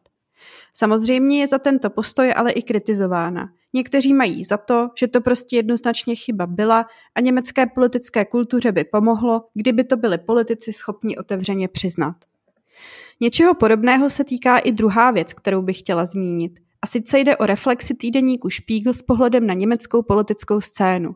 Samozřejmě 0.74 1.40
je 1.40 1.46
za 1.46 1.58
tento 1.58 1.90
postoj 1.90 2.32
ale 2.36 2.52
i 2.52 2.62
kritizována. 2.62 3.48
Někteří 3.72 4.14
mají 4.14 4.44
za 4.44 4.56
to, 4.56 4.88
že 4.98 5.08
to 5.08 5.20
prostě 5.20 5.56
jednoznačně 5.56 6.14
chyba 6.14 6.46
byla 6.46 6.86
a 7.14 7.20
německé 7.20 7.66
politické 7.66 8.24
kultuře 8.24 8.72
by 8.72 8.84
pomohlo, 8.84 9.44
kdyby 9.54 9.84
to 9.84 9.96
byli 9.96 10.18
politici 10.18 10.72
schopni 10.72 11.16
otevřeně 11.16 11.68
přiznat. 11.68 12.16
Něčeho 13.20 13.54
podobného 13.54 14.10
se 14.10 14.24
týká 14.24 14.58
i 14.58 14.72
druhá 14.72 15.10
věc, 15.10 15.32
kterou 15.32 15.62
bych 15.62 15.78
chtěla 15.78 16.06
zmínit. 16.06 16.52
A 16.82 16.86
sice 16.86 17.18
jde 17.18 17.36
o 17.36 17.46
reflexi 17.46 17.94
týdeníku 17.94 18.50
Spiegel 18.50 18.94
s 18.94 19.02
pohledem 19.02 19.46
na 19.46 19.54
německou 19.54 20.02
politickou 20.02 20.60
scénu. 20.60 21.14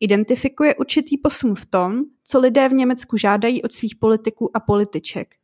Identifikuje 0.00 0.74
určitý 0.74 1.18
posun 1.18 1.54
v 1.54 1.66
tom, 1.66 2.02
co 2.24 2.40
lidé 2.40 2.68
v 2.68 2.72
Německu 2.72 3.16
žádají 3.16 3.62
od 3.62 3.72
svých 3.72 3.96
politiků 3.96 4.50
a 4.56 4.60
političek 4.60 5.34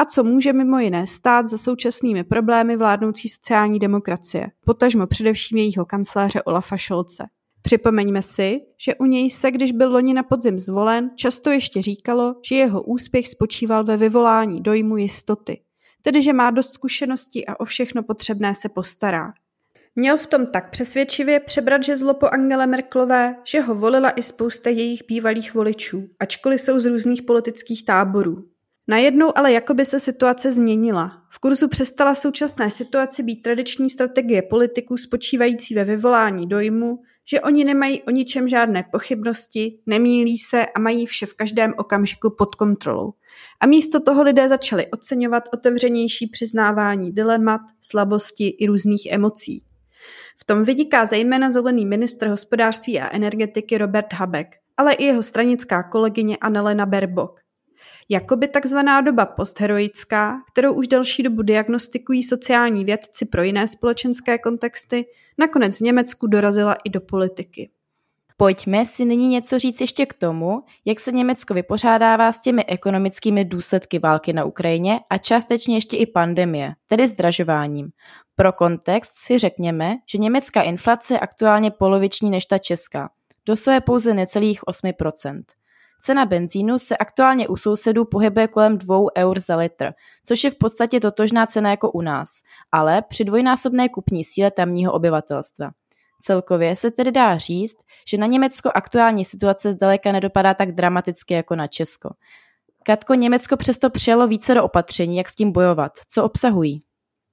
a 0.00 0.04
co 0.04 0.24
může 0.24 0.52
mimo 0.52 0.78
jiné 0.78 1.06
stát 1.06 1.46
za 1.46 1.58
současnými 1.58 2.24
problémy 2.24 2.76
vládnoucí 2.76 3.28
sociální 3.28 3.78
demokracie, 3.78 4.50
potažmo 4.64 5.06
především 5.06 5.58
jejího 5.58 5.84
kancléře 5.84 6.42
Olafa 6.42 6.78
Scholze. 6.78 7.24
Připomeňme 7.62 8.22
si, 8.22 8.60
že 8.84 8.94
u 8.94 9.04
něj 9.04 9.30
se, 9.30 9.50
když 9.50 9.72
byl 9.72 9.92
loni 9.92 10.14
na 10.14 10.22
podzim 10.22 10.58
zvolen, 10.58 11.10
často 11.16 11.50
ještě 11.50 11.82
říkalo, 11.82 12.34
že 12.44 12.54
jeho 12.54 12.82
úspěch 12.82 13.28
spočíval 13.28 13.84
ve 13.84 13.96
vyvolání 13.96 14.60
dojmu 14.60 14.96
jistoty, 14.96 15.60
tedy 16.02 16.22
že 16.22 16.32
má 16.32 16.50
dost 16.50 16.72
zkušeností 16.72 17.46
a 17.46 17.60
o 17.60 17.64
všechno 17.64 18.02
potřebné 18.02 18.54
se 18.54 18.68
postará. 18.68 19.32
Měl 19.96 20.16
v 20.16 20.26
tom 20.26 20.46
tak 20.46 20.70
přesvědčivě 20.70 21.40
přebrat 21.40 21.84
žezlo 21.84 22.14
po 22.14 22.28
Angele 22.28 22.66
Merklové, 22.66 23.36
že 23.44 23.60
ho 23.60 23.74
volila 23.74 24.10
i 24.10 24.22
spousta 24.22 24.70
jejich 24.70 25.00
bývalých 25.08 25.54
voličů, 25.54 26.08
ačkoliv 26.20 26.60
jsou 26.60 26.78
z 26.78 26.86
různých 26.86 27.22
politických 27.22 27.84
táborů. 27.84 28.44
Najednou 28.90 29.38
ale 29.38 29.52
jakoby 29.52 29.84
se 29.84 30.00
situace 30.00 30.52
změnila. 30.52 31.22
V 31.28 31.38
kurzu 31.38 31.68
přestala 31.68 32.14
současné 32.14 32.70
situaci 32.70 33.22
být 33.22 33.42
tradiční 33.42 33.90
strategie 33.90 34.42
politiků 34.42 34.96
spočívající 34.96 35.74
ve 35.74 35.84
vyvolání 35.84 36.46
dojmu, 36.46 36.98
že 37.30 37.40
oni 37.40 37.64
nemají 37.64 38.02
o 38.02 38.10
ničem 38.10 38.48
žádné 38.48 38.84
pochybnosti, 38.92 39.78
nemýlí 39.86 40.38
se 40.38 40.66
a 40.66 40.78
mají 40.80 41.06
vše 41.06 41.26
v 41.26 41.34
každém 41.34 41.74
okamžiku 41.78 42.30
pod 42.38 42.54
kontrolou. 42.54 43.12
A 43.60 43.66
místo 43.66 44.00
toho 44.00 44.22
lidé 44.22 44.48
začali 44.48 44.86
oceňovat 44.86 45.48
otevřenější 45.52 46.26
přiznávání 46.26 47.12
dilemat, 47.12 47.60
slabosti 47.80 48.48
i 48.48 48.66
různých 48.66 49.06
emocí. 49.10 49.64
V 50.40 50.44
tom 50.44 50.64
vyniká 50.64 51.06
zejména 51.06 51.52
zelený 51.52 51.86
ministr 51.86 52.28
hospodářství 52.28 53.00
a 53.00 53.16
energetiky 53.16 53.78
Robert 53.78 54.12
Habeck, 54.12 54.48
ale 54.76 54.92
i 54.92 55.04
jeho 55.04 55.22
stranická 55.22 55.82
kolegyně 55.82 56.36
Annelena 56.36 56.86
Baerbock. 56.86 57.40
Jakoby 58.08 58.48
takzvaná 58.48 59.00
doba 59.00 59.26
postheroická, 59.26 60.42
kterou 60.52 60.72
už 60.72 60.88
delší 60.88 61.22
dobu 61.22 61.42
diagnostikují 61.42 62.22
sociální 62.22 62.84
vědci 62.84 63.26
pro 63.26 63.42
jiné 63.42 63.68
společenské 63.68 64.38
kontexty, 64.38 65.06
nakonec 65.38 65.76
v 65.76 65.80
Německu 65.80 66.26
dorazila 66.26 66.76
i 66.84 66.90
do 66.90 67.00
politiky. 67.00 67.70
Pojďme 68.40 68.86
si 68.86 69.04
nyní 69.04 69.28
něco 69.28 69.58
říct 69.58 69.80
ještě 69.80 70.06
k 70.06 70.14
tomu, 70.14 70.62
jak 70.84 71.00
se 71.00 71.12
Německo 71.12 71.54
vypořádává 71.54 72.32
s 72.32 72.40
těmi 72.40 72.64
ekonomickými 72.64 73.44
důsledky 73.44 73.98
války 73.98 74.32
na 74.32 74.44
Ukrajině 74.44 75.00
a 75.10 75.18
částečně 75.18 75.76
ještě 75.76 75.96
i 75.96 76.06
pandemie, 76.06 76.72
tedy 76.86 77.08
zdražováním. 77.08 77.90
Pro 78.36 78.52
kontext 78.52 79.12
si 79.16 79.38
řekněme, 79.38 79.96
že 80.10 80.18
německá 80.18 80.62
inflace 80.62 81.14
je 81.14 81.20
aktuálně 81.20 81.70
poloviční 81.70 82.30
než 82.30 82.46
ta 82.46 82.58
česká. 82.58 83.10
Dosahuje 83.46 83.80
pouze 83.80 84.14
necelých 84.14 84.62
8%. 84.62 85.42
Cena 86.00 86.26
benzínu 86.26 86.78
se 86.78 86.96
aktuálně 86.96 87.48
u 87.48 87.56
sousedů 87.56 88.04
pohybuje 88.04 88.48
kolem 88.48 88.78
2 88.78 88.96
eur 89.16 89.40
za 89.40 89.56
litr, 89.56 89.92
což 90.26 90.44
je 90.44 90.50
v 90.50 90.58
podstatě 90.58 91.00
totožná 91.00 91.46
cena 91.46 91.70
jako 91.70 91.90
u 91.90 92.00
nás, 92.00 92.28
ale 92.72 93.02
při 93.02 93.24
dvojnásobné 93.24 93.88
kupní 93.88 94.24
síle 94.24 94.50
tamního 94.50 94.92
obyvatelstva. 94.92 95.70
Celkově 96.20 96.76
se 96.76 96.90
tedy 96.90 97.12
dá 97.12 97.38
říct, 97.38 97.76
že 98.08 98.18
na 98.18 98.26
Německo 98.26 98.70
aktuální 98.74 99.24
situace 99.24 99.72
zdaleka 99.72 100.12
nedopadá 100.12 100.54
tak 100.54 100.72
dramaticky 100.72 101.34
jako 101.34 101.56
na 101.56 101.66
Česko. 101.66 102.10
Katko, 102.82 103.14
Německo 103.14 103.56
přesto 103.56 103.90
přijalo 103.90 104.26
více 104.26 104.54
do 104.54 104.64
opatření, 104.64 105.16
jak 105.16 105.28
s 105.28 105.34
tím 105.34 105.52
bojovat. 105.52 105.92
Co 106.08 106.24
obsahují? 106.24 106.82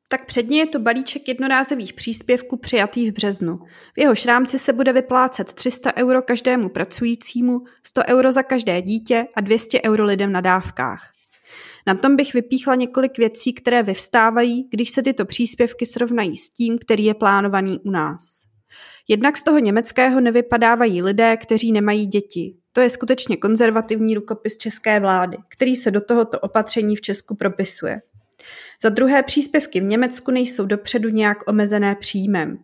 Tak 0.10 0.26
předně 0.26 0.60
je 0.60 0.68
to 0.68 0.80
balíček 0.80 1.28
jednorázových 1.28 1.94
příspěvků 1.94 2.58
přijatý 2.58 3.12
v 3.12 3.14
březnu. 3.14 3.58
V 3.96 4.00
jeho 4.00 4.16
šrámci 4.16 4.60
se 4.60 4.74
bude 4.74 4.94
vyplácet 4.94 5.54
300 5.54 5.98
euro 5.98 6.22
každému 6.22 6.70
pracujícímu, 6.70 7.60
100 7.84 8.02
euro 8.08 8.32
za 8.32 8.44
každé 8.44 8.82
dítě 8.82 9.28
a 9.36 9.42
200 9.42 9.82
euro 9.86 10.06
lidem 10.06 10.32
na 10.32 10.42
dávkách. 10.42 11.12
Na 11.88 11.96
tom 11.96 12.16
bych 12.16 12.34
vypíchla 12.34 12.76
několik 12.76 13.18
věcí, 13.18 13.54
které 13.54 13.84
vyvstávají, 13.84 14.68
když 14.72 14.90
se 14.90 15.04
tyto 15.04 15.26
příspěvky 15.26 15.86
srovnají 15.86 16.36
s 16.36 16.50
tím, 16.50 16.78
který 16.78 17.06
je 17.06 17.14
plánovaný 17.14 17.80
u 17.80 17.92
nás. 17.92 18.48
Jednak 19.08 19.38
z 19.38 19.44
toho 19.44 19.60
německého 19.60 20.22
nevypadávají 20.22 21.02
lidé, 21.02 21.38
kteří 21.38 21.72
nemají 21.72 22.06
děti. 22.06 22.56
To 22.72 22.82
je 22.82 22.90
skutečně 22.90 23.38
konzervativní 23.38 24.16
rukopis 24.16 24.58
české 24.58 25.00
vlády, 25.00 25.38
který 25.50 25.76
se 25.76 25.92
do 25.92 26.02
tohoto 26.02 26.40
opatření 26.40 26.96
v 26.96 27.02
Česku 27.02 27.36
propisuje. 27.36 28.02
Za 28.82 28.90
druhé 28.90 29.24
příspěvky 29.24 29.80
v 29.80 29.84
Německu 29.84 30.32
nejsou 30.32 30.66
dopředu 30.66 31.10
nějak 31.10 31.38
omezené 31.50 31.96
příjmem. 31.96 32.58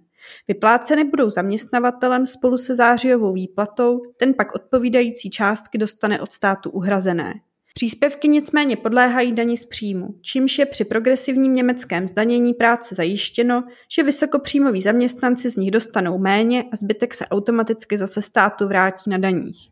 Vypláceny 0.48 1.04
budou 1.04 1.30
zaměstnavatelem 1.30 2.28
spolu 2.28 2.58
se 2.58 2.76
zářijovou 2.76 3.34
výplatou, 3.34 4.02
ten 4.18 4.34
pak 4.34 4.56
odpovídající 4.56 5.30
částky 5.30 5.78
dostane 5.78 6.22
od 6.22 6.32
státu 6.32 6.70
uhrazené. 6.70 7.34
Příspěvky 7.74 8.28
nicméně 8.28 8.78
podléhají 8.78 9.32
dani 9.32 9.58
z 9.58 9.66
příjmu, 9.66 10.16
čímž 10.22 10.60
je 10.60 10.66
při 10.66 10.86
progresivním 10.86 11.54
německém 11.54 12.08
zdanění 12.08 12.54
práce 12.54 12.96
zajištěno, 12.96 13.64
že 13.96 14.04
vysokopříjmoví 14.04 14.82
zaměstnanci 14.82 15.50
z 15.50 15.56
nich 15.56 15.72
dostanou 15.72 16.18
méně 16.18 16.64
a 16.64 16.76
zbytek 16.76 17.14
se 17.14 17.28
automaticky 17.28 17.98
zase 17.98 18.22
státu 18.22 18.68
vrátí 18.68 19.10
na 19.10 19.18
daních. 19.18 19.70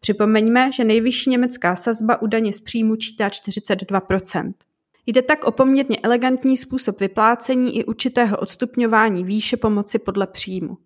Připomeňme, 0.00 0.72
že 0.72 0.84
nejvyšší 0.84 1.30
německá 1.30 1.76
sazba 1.76 2.22
u 2.22 2.26
daně 2.26 2.52
z 2.52 2.60
příjmu 2.60 2.96
čítá 2.96 3.28
42%. 3.28 4.52
Jde 5.06 5.22
tak 5.22 5.44
o 5.44 5.52
poměrně 5.52 5.96
elegantní 6.02 6.56
způsob 6.56 7.00
vyplácení 7.00 7.78
i 7.78 7.84
určitého 7.84 8.36
odstupňování 8.36 9.24
výše 9.24 9.56
pomoci 9.56 9.98
podle 9.98 10.26
příjmu. 10.26 10.76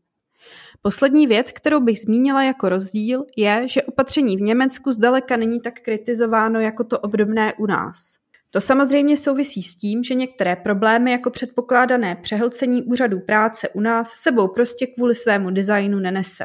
Poslední 0.83 1.27
věc, 1.27 1.53
kterou 1.53 1.81
bych 1.81 2.01
zmínila 2.01 2.43
jako 2.43 2.69
rozdíl, 2.69 3.25
je, 3.37 3.69
že 3.69 3.83
opatření 3.83 4.37
v 4.37 4.41
Německu 4.41 4.93
zdaleka 4.93 5.37
není 5.37 5.61
tak 5.61 5.81
kritizováno 5.81 6.61
jako 6.61 6.85
to 6.85 6.99
obdobné 6.99 7.55
u 7.59 7.67
nás. 7.67 8.15
To 8.51 8.61
samozřejmě 8.61 9.17
souvisí 9.17 9.63
s 9.63 9.77
tím, 9.77 10.05
že 10.05 10.15
některé 10.15 10.57
problémy 10.57 11.13
jako 11.13 11.31
předpokládané 11.31 12.17
přehlcení 12.23 12.83
úřadů 12.83 13.21
práce 13.21 13.69
u 13.69 13.81
nás 13.81 14.13
sebou 14.13 14.49
prostě 14.49 14.87
kvůli 14.87 15.15
svému 15.15 15.51
designu 15.51 15.99
nenese. 15.99 16.45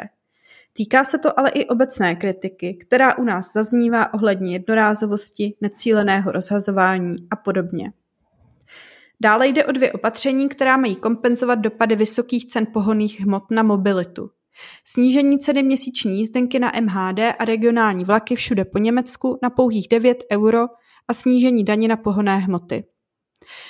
Týká 0.73 1.03
se 1.03 1.17
to 1.17 1.39
ale 1.39 1.49
i 1.49 1.65
obecné 1.65 2.15
kritiky, 2.15 2.73
která 2.73 3.17
u 3.17 3.23
nás 3.23 3.53
zaznívá 3.53 4.13
ohledně 4.13 4.53
jednorázovosti, 4.53 5.53
necíleného 5.61 6.31
rozhazování 6.31 7.15
a 7.31 7.35
podobně. 7.35 7.93
Dále 9.21 9.47
jde 9.47 9.65
o 9.65 9.71
dvě 9.71 9.91
opatření, 9.91 10.49
která 10.49 10.77
mají 10.77 10.95
kompenzovat 10.95 11.59
dopady 11.59 11.95
vysokých 11.95 12.47
cen 12.47 12.67
pohonných 12.73 13.21
hmot 13.21 13.43
na 13.51 13.63
mobilitu. 13.63 14.29
Snížení 14.85 15.39
ceny 15.39 15.63
měsíční 15.63 16.17
jízdenky 16.17 16.59
na 16.59 16.71
MHD 16.81 17.19
a 17.39 17.45
regionální 17.45 18.05
vlaky 18.05 18.35
všude 18.35 18.65
po 18.65 18.77
Německu 18.77 19.39
na 19.43 19.49
pouhých 19.49 19.87
9 19.89 20.23
euro 20.31 20.67
a 21.07 21.13
snížení 21.13 21.63
daně 21.63 21.87
na 21.87 21.97
pohonné 21.97 22.37
hmoty. 22.37 22.83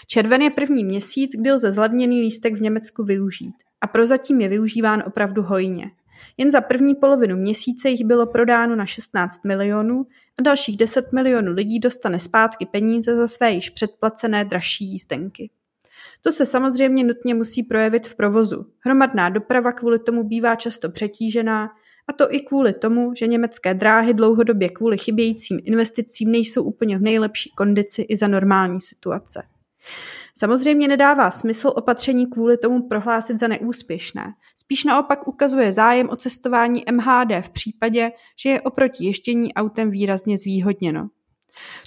Červen 0.07 0.41
je 0.41 0.49
první 0.49 0.83
měsíc, 0.83 1.31
kdy 1.39 1.51
lze 1.51 1.73
zlevněný 1.73 2.21
lístek 2.21 2.53
v 2.53 2.61
Německu 2.61 3.03
využít. 3.03 3.55
A 3.81 3.87
prozatím 3.87 4.41
je 4.41 4.47
využíván 4.47 5.03
opravdu 5.07 5.43
hojně. 5.43 5.91
Jen 6.37 6.51
za 6.51 6.61
první 6.61 6.95
polovinu 6.95 7.37
měsíce 7.37 7.89
jich 7.89 8.05
bylo 8.05 8.25
prodáno 8.25 8.75
na 8.75 8.85
16 8.85 9.45
milionů 9.45 10.05
a 10.39 10.41
dalších 10.41 10.77
10 10.77 11.13
milionů 11.13 11.51
lidí 11.51 11.79
dostane 11.79 12.19
zpátky 12.19 12.65
peníze 12.65 13.15
za 13.15 13.27
své 13.27 13.51
již 13.51 13.69
předplacené 13.69 14.45
dražší 14.45 14.85
jízdenky. 14.85 15.49
To 16.23 16.31
se 16.31 16.45
samozřejmě 16.45 17.03
nutně 17.03 17.33
musí 17.33 17.63
projevit 17.63 18.07
v 18.07 18.15
provozu. 18.15 18.65
Hromadná 18.85 19.29
doprava 19.29 19.71
kvůli 19.71 19.99
tomu 19.99 20.23
bývá 20.23 20.55
často 20.55 20.89
přetížená, 20.89 21.69
a 22.09 22.13
to 22.13 22.33
i 22.33 22.39
kvůli 22.39 22.73
tomu, 22.73 23.15
že 23.15 23.27
německé 23.27 23.73
dráhy 23.73 24.13
dlouhodobě 24.13 24.69
kvůli 24.69 24.97
chybějícím 24.97 25.59
investicím 25.63 26.31
nejsou 26.31 26.63
úplně 26.63 26.97
v 26.97 27.01
nejlepší 27.01 27.49
kondici 27.49 28.01
i 28.01 28.17
za 28.17 28.27
normální 28.27 28.81
situace. 28.81 29.43
Samozřejmě 30.39 30.87
nedává 30.87 31.31
smysl 31.31 31.71
opatření 31.75 32.27
kvůli 32.27 32.57
tomu 32.57 32.87
prohlásit 32.87 33.39
za 33.39 33.47
neúspěšné. 33.47 34.23
Spíš 34.55 34.83
naopak 34.83 35.27
ukazuje 35.27 35.71
zájem 35.71 36.09
o 36.09 36.15
cestování 36.15 36.83
MHD 36.91 37.45
v 37.45 37.49
případě, 37.49 38.11
že 38.43 38.49
je 38.49 38.61
oproti 38.61 39.05
ještění 39.05 39.53
autem 39.53 39.91
výrazně 39.91 40.37
zvýhodněno. 40.37 41.09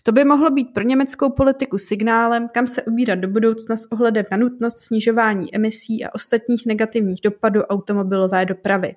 To 0.03 0.13
by 0.13 0.25
mohlo 0.25 0.51
být 0.51 0.75
pro 0.75 0.85
německou 0.85 1.31
politiku 1.31 1.79
signálem, 1.79 2.49
kam 2.55 2.67
se 2.67 2.83
ubírat 2.83 3.19
do 3.19 3.29
budoucna 3.29 3.77
s 3.77 3.93
ohledem 3.93 4.25
na 4.31 4.37
nutnost 4.37 4.79
snižování 4.79 5.55
emisí 5.55 6.05
a 6.05 6.15
ostatních 6.15 6.67
negativních 6.67 7.21
dopadů 7.25 7.63
automobilové 7.63 8.45
dopravy. 8.45 8.95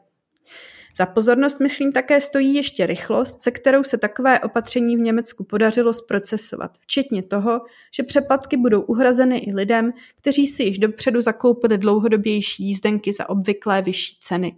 Za 0.97 1.05
pozornost 1.05 1.59
myslím 1.59 1.91
také 1.91 2.21
stojí 2.21 2.53
ještě 2.53 2.85
rychlost, 2.85 3.41
se 3.41 3.51
kterou 3.51 3.83
se 3.83 3.97
takové 3.97 4.39
opatření 4.39 4.97
v 4.97 4.99
Německu 4.99 5.43
podařilo 5.43 5.93
zprocesovat, 5.93 6.77
včetně 6.79 7.23
toho, 7.23 7.61
že 7.93 8.03
přeplatky 8.03 8.57
budou 8.57 8.81
uhrazeny 8.81 9.37
i 9.37 9.53
lidem, 9.53 9.91
kteří 10.17 10.47
si 10.47 10.63
již 10.63 10.79
dopředu 10.79 11.21
zakoupili 11.21 11.77
dlouhodobější 11.77 12.63
jízdenky 12.63 13.13
za 13.13 13.29
obvyklé 13.29 13.81
vyšší 13.81 14.17
ceny. 14.21 14.57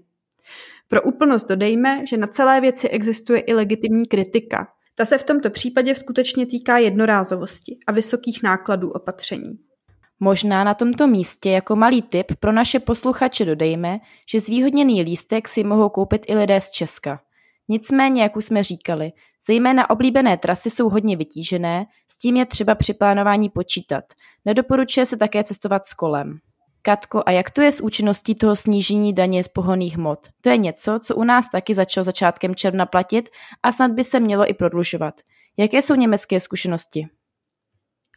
Pro 0.88 1.02
úplnost 1.02 1.47
dodejme, 1.47 2.08
že 2.10 2.17
na 2.17 2.28
celé 2.28 2.62
věci 2.62 2.89
existuje 2.89 3.39
i 3.39 3.54
legitimní 3.54 4.06
kritika. 4.06 4.67
Ta 4.95 5.06
se 5.06 5.17
v 5.17 5.23
tomto 5.23 5.50
případě 5.50 5.95
skutečně 5.95 6.45
týká 6.45 6.78
jednorázovosti 6.78 7.78
a 7.88 7.91
vysokých 7.91 8.43
nákladů 8.43 8.91
opatření. 8.91 9.60
Možná 10.19 10.63
na 10.63 10.73
tomto 10.73 11.08
místě 11.08 11.49
jako 11.49 11.75
malý 11.75 12.01
tip 12.01 12.32
pro 12.39 12.51
naše 12.51 12.80
posluchače 12.80 13.45
dodejme, 13.45 13.99
že 14.32 14.39
zvýhodněný 14.39 15.01
lístek 15.01 15.47
si 15.47 15.63
mohou 15.63 15.89
koupit 15.89 16.25
i 16.27 16.36
lidé 16.36 16.62
z 16.62 16.71
Česka. 16.71 17.19
Nicméně, 17.69 18.21
jak 18.21 18.36
už 18.36 18.45
jsme 18.45 18.63
říkali, 18.63 19.12
zejména 19.47 19.89
oblíbené 19.89 20.38
trasy 20.38 20.69
jsou 20.69 20.89
hodně 20.89 21.17
vytížené, 21.17 21.86
s 22.08 22.17
tím 22.17 22.38
je 22.38 22.45
třeba 22.45 22.75
při 22.75 22.93
plánování 22.93 23.49
počítat. 23.49 24.03
Nedoporučuje 24.45 25.06
se 25.06 25.17
také 25.17 25.43
cestovat 25.43 25.86
s 25.86 25.93
kolem. 25.93 26.39
Katko, 26.82 27.23
a 27.25 27.32
jak 27.32 27.51
to 27.51 27.62
je 27.62 27.71
s 27.71 27.82
účinností 27.82 28.36
toho 28.36 28.56
snížení 28.56 29.13
daně 29.13 29.43
z 29.43 29.47
pohoných 29.47 29.97
hmot? 29.97 30.19
To 30.41 30.49
je 30.49 30.58
něco, 30.58 30.99
co 31.03 31.15
u 31.15 31.23
nás 31.23 31.49
taky 31.51 31.75
začalo 31.75 32.03
začátkem 32.03 32.56
června 32.56 32.86
platit 32.86 33.30
a 33.63 33.71
snad 33.71 33.91
by 33.91 34.03
se 34.03 34.19
mělo 34.19 34.49
i 34.49 34.53
prodlužovat. 34.53 35.21
Jaké 35.58 35.82
jsou 35.82 35.95
německé 35.95 36.39
zkušenosti? 36.39 37.08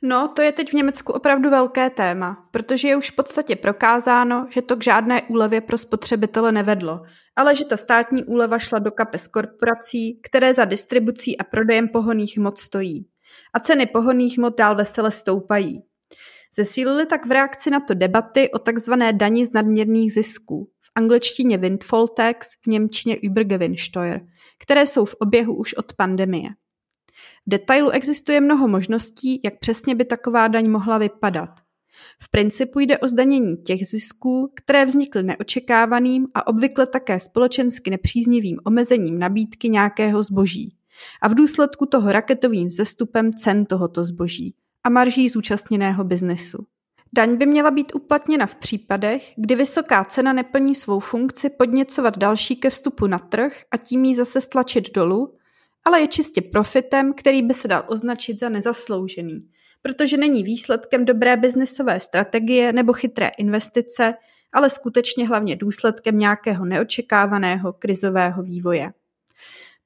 No, 0.02 0.28
to 0.28 0.42
je 0.42 0.52
teď 0.52 0.70
v 0.70 0.74
Německu 0.74 1.12
opravdu 1.12 1.50
velké 1.50 1.90
téma, 1.90 2.48
protože 2.50 2.88
je 2.88 2.96
už 2.96 3.10
v 3.10 3.14
podstatě 3.14 3.56
prokázáno, 3.56 4.46
že 4.50 4.62
to 4.62 4.76
k 4.76 4.84
žádné 4.84 5.22
úlevě 5.22 5.60
pro 5.60 5.78
spotřebitele 5.78 6.52
nevedlo, 6.52 7.02
ale 7.36 7.56
že 7.56 7.64
ta 7.64 7.76
státní 7.76 8.24
úleva 8.24 8.58
šla 8.58 8.78
do 8.78 8.90
kapes 8.90 9.28
korporací, 9.28 10.20
které 10.22 10.54
za 10.54 10.64
distribucí 10.64 11.38
a 11.38 11.44
prodejem 11.44 11.88
pohoných 11.88 12.38
hmot 12.38 12.58
stojí. 12.58 13.06
A 13.54 13.60
ceny 13.60 13.86
pohoných 13.86 14.38
hmot 14.38 14.56
dál 14.58 14.76
vesele 14.76 15.10
stoupají. 15.10 15.82
Zesílily 16.54 17.06
tak 17.06 17.26
v 17.26 17.30
reakci 17.30 17.70
na 17.70 17.80
to 17.80 17.94
debaty 17.94 18.50
o 18.50 18.58
takzvané 18.58 19.12
dani 19.12 19.46
z 19.46 19.52
nadměrných 19.52 20.12
zisků, 20.12 20.70
v 20.82 20.90
angličtině 20.94 21.58
windfall 21.58 22.08
tax, 22.08 22.48
v 22.64 22.66
němčině 22.66 23.14
Übergewinnsteuer, 23.14 24.20
které 24.62 24.86
jsou 24.86 25.04
v 25.04 25.14
oběhu 25.14 25.54
už 25.54 25.74
od 25.74 25.92
pandemie. 25.92 26.48
V 27.46 27.50
detailu 27.50 27.90
existuje 27.90 28.40
mnoho 28.40 28.68
možností, 28.68 29.40
jak 29.44 29.58
přesně 29.58 29.94
by 29.94 30.04
taková 30.04 30.48
daň 30.48 30.70
mohla 30.70 30.98
vypadat. 30.98 31.50
V 32.22 32.30
principu 32.30 32.78
jde 32.80 32.98
o 32.98 33.08
zdanění 33.08 33.56
těch 33.56 33.86
zisků, 33.86 34.52
které 34.54 34.84
vznikly 34.84 35.22
neočekávaným 35.22 36.26
a 36.34 36.46
obvykle 36.46 36.86
také 36.86 37.20
společensky 37.20 37.90
nepříznivým 37.90 38.58
omezením 38.64 39.18
nabídky 39.18 39.68
nějakého 39.68 40.22
zboží 40.22 40.76
a 41.22 41.28
v 41.28 41.34
důsledku 41.34 41.86
toho 41.86 42.12
raketovým 42.12 42.68
vzestupem 42.68 43.34
cen 43.34 43.66
tohoto 43.66 44.04
zboží 44.04 44.54
a 44.84 44.88
marží 44.88 45.28
zúčastněného 45.28 46.04
biznesu. 46.04 46.66
Daň 47.12 47.36
by 47.36 47.46
měla 47.46 47.70
být 47.70 47.94
uplatněna 47.94 48.46
v 48.46 48.54
případech, 48.54 49.32
kdy 49.36 49.54
vysoká 49.54 50.04
cena 50.04 50.32
neplní 50.32 50.74
svou 50.74 51.00
funkci 51.00 51.50
podněcovat 51.50 52.18
další 52.18 52.56
ke 52.56 52.70
vstupu 52.70 53.06
na 53.06 53.18
trh 53.18 53.62
a 53.70 53.76
tím 53.76 54.04
ji 54.04 54.14
zase 54.14 54.40
stlačit 54.40 54.94
dolů, 54.94 55.34
ale 55.84 56.00
je 56.00 56.08
čistě 56.08 56.40
profitem, 56.42 57.12
který 57.12 57.42
by 57.42 57.54
se 57.54 57.68
dal 57.68 57.84
označit 57.86 58.40
za 58.40 58.48
nezasloužený, 58.48 59.48
protože 59.82 60.16
není 60.16 60.42
výsledkem 60.42 61.04
dobré 61.04 61.36
biznesové 61.36 62.00
strategie 62.00 62.72
nebo 62.72 62.92
chytré 62.92 63.30
investice, 63.38 64.14
ale 64.52 64.70
skutečně 64.70 65.28
hlavně 65.28 65.56
důsledkem 65.56 66.18
nějakého 66.18 66.64
neočekávaného 66.64 67.72
krizového 67.72 68.42
vývoje. 68.42 68.92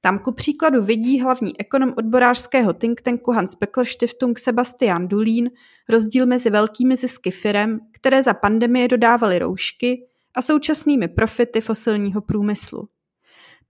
Tam 0.01 0.19
ku 0.19 0.33
příkladu 0.33 0.83
vidí 0.83 1.21
hlavní 1.21 1.61
ekonom 1.61 1.95
odborářského 1.99 2.73
think 2.73 3.01
tanku 3.01 3.33
Hans 3.33 3.55
Beckler 3.55 3.87
Stiftung 3.87 4.39
Sebastian 4.39 5.09
Dulín 5.09 5.51
rozdíl 5.89 6.27
mezi 6.27 6.51
velkými 6.51 6.97
zisky 6.97 7.31
firem, 7.31 7.81
které 7.93 8.23
za 8.23 8.35
pandemie 8.35 8.89
dodávaly 8.89 9.39
roušky, 9.39 10.07
a 10.37 10.43
současnými 10.43 11.09
profity 11.09 11.61
fosilního 11.61 12.21
průmyslu. 12.21 12.89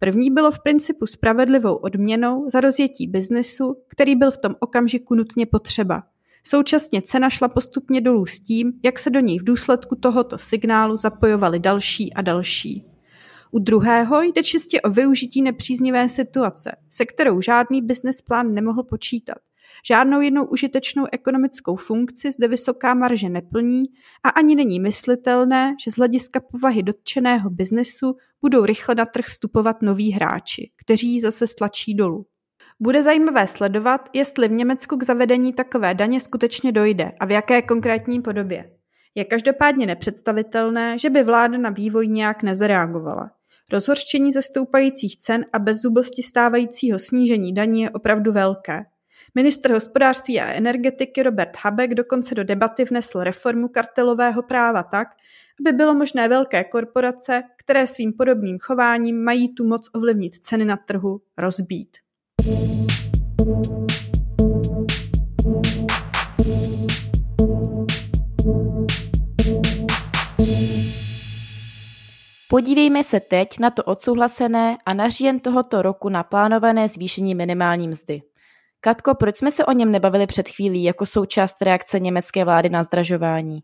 První 0.05 0.31
bylo 0.31 0.51
v 0.51 0.63
principu 0.63 1.07
spravedlivou 1.07 1.75
odměnou 1.75 2.51
za 2.51 2.61
rozjetí 2.61 3.07
biznesu, 3.07 3.77
který 3.89 4.17
byl 4.17 4.31
v 4.31 4.39
tom 4.39 4.55
okamžiku 4.61 5.15
nutně 5.15 5.47
potřeba. 5.47 6.03
Současně 6.47 7.03
cena 7.03 7.31
šla 7.31 7.49
postupně 7.49 8.01
dolů 8.01 8.27
s 8.27 8.41
tím, 8.41 8.73
jak 8.83 8.99
se 8.99 9.11
do 9.11 9.21
něj 9.21 9.39
v 9.39 9.45
důsledku 9.45 9.97
tohoto 9.97 10.39
signálu 10.39 10.97
zapojovali 10.97 11.59
další 11.59 12.15
a 12.15 12.23
další. 12.23 12.85
U 13.51 13.59
druhého 13.59 14.23
jde 14.23 14.43
čistě 14.43 14.81
o 14.81 14.91
využití 14.91 15.43
nepříznivé 15.43 16.09
situace, 16.09 16.77
se 16.91 17.05
kterou 17.07 17.41
žádný 17.41 17.83
business 17.83 18.23
plán 18.23 18.55
nemohl 18.55 18.83
počítat. 18.83 19.39
Žádnou 19.87 20.21
jednou 20.21 20.45
užitečnou 20.45 21.07
ekonomickou 21.13 21.77
funkci 21.77 22.33
zde 22.33 22.49
vysoká 22.49 22.95
marže 22.95 23.29
neplní 23.29 23.85
a 24.25 24.29
ani 24.29 24.55
není 24.55 24.81
myslitelné, 24.81 25.77
že 25.85 25.91
z 25.91 25.97
hlediska 25.97 26.41
povahy 26.41 26.83
dotčeného 26.83 27.51
biznesu 27.51 28.17
budou 28.41 28.65
rychle 28.65 28.95
na 28.95 29.07
trh 29.07 29.25
vstupovat 29.25 29.83
noví 29.83 30.13
hráči, 30.13 30.71
kteří 30.77 31.15
ji 31.15 31.21
zase 31.21 31.47
stlačí 31.47 31.95
dolů. 31.95 32.27
Bude 32.81 33.03
zajímavé 33.03 33.47
sledovat, 33.47 34.09
jestli 34.13 34.49
v 34.49 34.53
Německu 34.53 34.97
k 34.97 35.03
zavedení 35.03 35.53
takové 35.53 35.95
daně 35.95 36.21
skutečně 36.21 36.73
dojde 36.73 37.13
a 37.21 37.25
v 37.27 37.31
jaké 37.31 37.63
konkrétní 37.63 38.23
podobě. 38.23 38.71
Je 39.15 39.25
každopádně 39.25 39.87
nepředstavitelné, 39.87 40.99
že 40.99 41.11
by 41.11 41.23
vláda 41.23 41.59
na 41.59 41.71
vývoj 41.71 42.09
nějak 42.09 42.43
nezareagovala. 42.43 43.31
Rozhorčení 43.73 44.33
ze 44.33 44.43
stoupajících 44.43 45.17
cen 45.17 45.45
a 45.53 45.59
bezzubosti 45.59 46.23
stávajícího 46.23 46.99
snížení 46.99 47.55
daní 47.55 47.83
je 47.83 47.91
opravdu 47.91 48.33
velké. 48.33 48.85
Ministr 49.37 49.73
hospodářství 49.73 50.41
a 50.41 50.53
energetiky 50.53 51.23
Robert 51.23 51.57
Habeck 51.61 51.95
dokonce 51.95 52.35
do 52.35 52.45
debaty 52.45 52.85
vnesl 52.85 53.21
reformu 53.21 53.69
kartelového 53.69 54.43
práva 54.43 54.83
tak, 54.83 55.09
aby 55.61 55.73
bylo 55.73 55.95
možné 55.95 56.29
velké 56.29 56.65
korporace, 56.65 57.43
které 57.57 57.87
svým 57.87 58.13
podobným 58.13 58.59
chováním 58.59 59.25
mají 59.25 59.55
tu 59.55 59.69
moc 59.69 59.91
ovlivnit 59.95 60.35
ceny 60.35 60.65
na 60.65 60.77
trhu, 60.77 61.21
rozbít. 61.39 61.97
Podívejme 72.49 73.05
se 73.05 73.21
teď 73.21 73.59
na 73.59 73.71
to 73.71 73.83
odsouhlasené 73.85 74.79
a 74.87 74.95
na 74.95 75.09
říjen 75.09 75.41
tohoto 75.41 75.83
roku 75.83 76.09
naplánované 76.09 76.89
zvýšení 76.89 77.35
minimální 77.35 77.89
mzdy. 77.89 78.23
Katko, 78.85 79.15
proč 79.15 79.37
jsme 79.37 79.51
se 79.51 79.65
o 79.65 79.73
něm 79.73 79.91
nebavili 79.93 80.27
před 80.27 80.49
chvílí 80.49 80.85
jako 80.85 81.07
součást 81.07 81.63
reakce 81.63 82.01
německé 82.01 82.45
vlády 82.45 82.69
na 82.69 82.83
zdražování? 82.83 83.59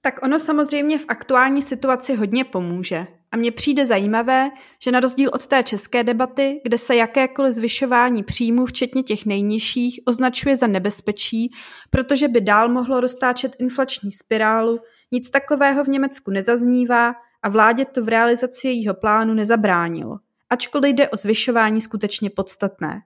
Tak 0.00 0.22
ono 0.22 0.38
samozřejmě 0.38 0.98
v 0.98 1.04
aktuální 1.08 1.62
situaci 1.62 2.14
hodně 2.14 2.44
pomůže. 2.44 3.06
A 3.32 3.36
mně 3.36 3.52
přijde 3.52 3.86
zajímavé, 3.86 4.50
že 4.82 4.92
na 4.92 5.00
rozdíl 5.00 5.30
od 5.32 5.46
té 5.46 5.62
české 5.62 6.04
debaty, 6.04 6.60
kde 6.64 6.78
se 6.78 6.96
jakékoliv 6.96 7.54
zvyšování 7.54 8.22
příjmů, 8.22 8.66
včetně 8.66 9.02
těch 9.02 9.26
nejnižších, 9.26 10.00
označuje 10.06 10.56
za 10.56 10.66
nebezpečí, 10.66 11.52
protože 11.90 12.28
by 12.28 12.40
dál 12.40 12.68
mohlo 12.68 13.00
roztáčet 13.00 13.56
inflační 13.58 14.12
spirálu, 14.12 14.78
nic 15.12 15.30
takového 15.30 15.84
v 15.84 15.88
Německu 15.88 16.30
nezaznívá 16.30 17.14
a 17.42 17.48
vládě 17.48 17.84
to 17.84 18.04
v 18.04 18.08
realizaci 18.08 18.68
jejího 18.68 18.94
plánu 18.94 19.34
nezabránilo, 19.34 20.18
ačkoliv 20.50 20.94
jde 20.94 21.08
o 21.08 21.16
zvyšování 21.16 21.80
skutečně 21.80 22.30
podstatné. 22.30 23.02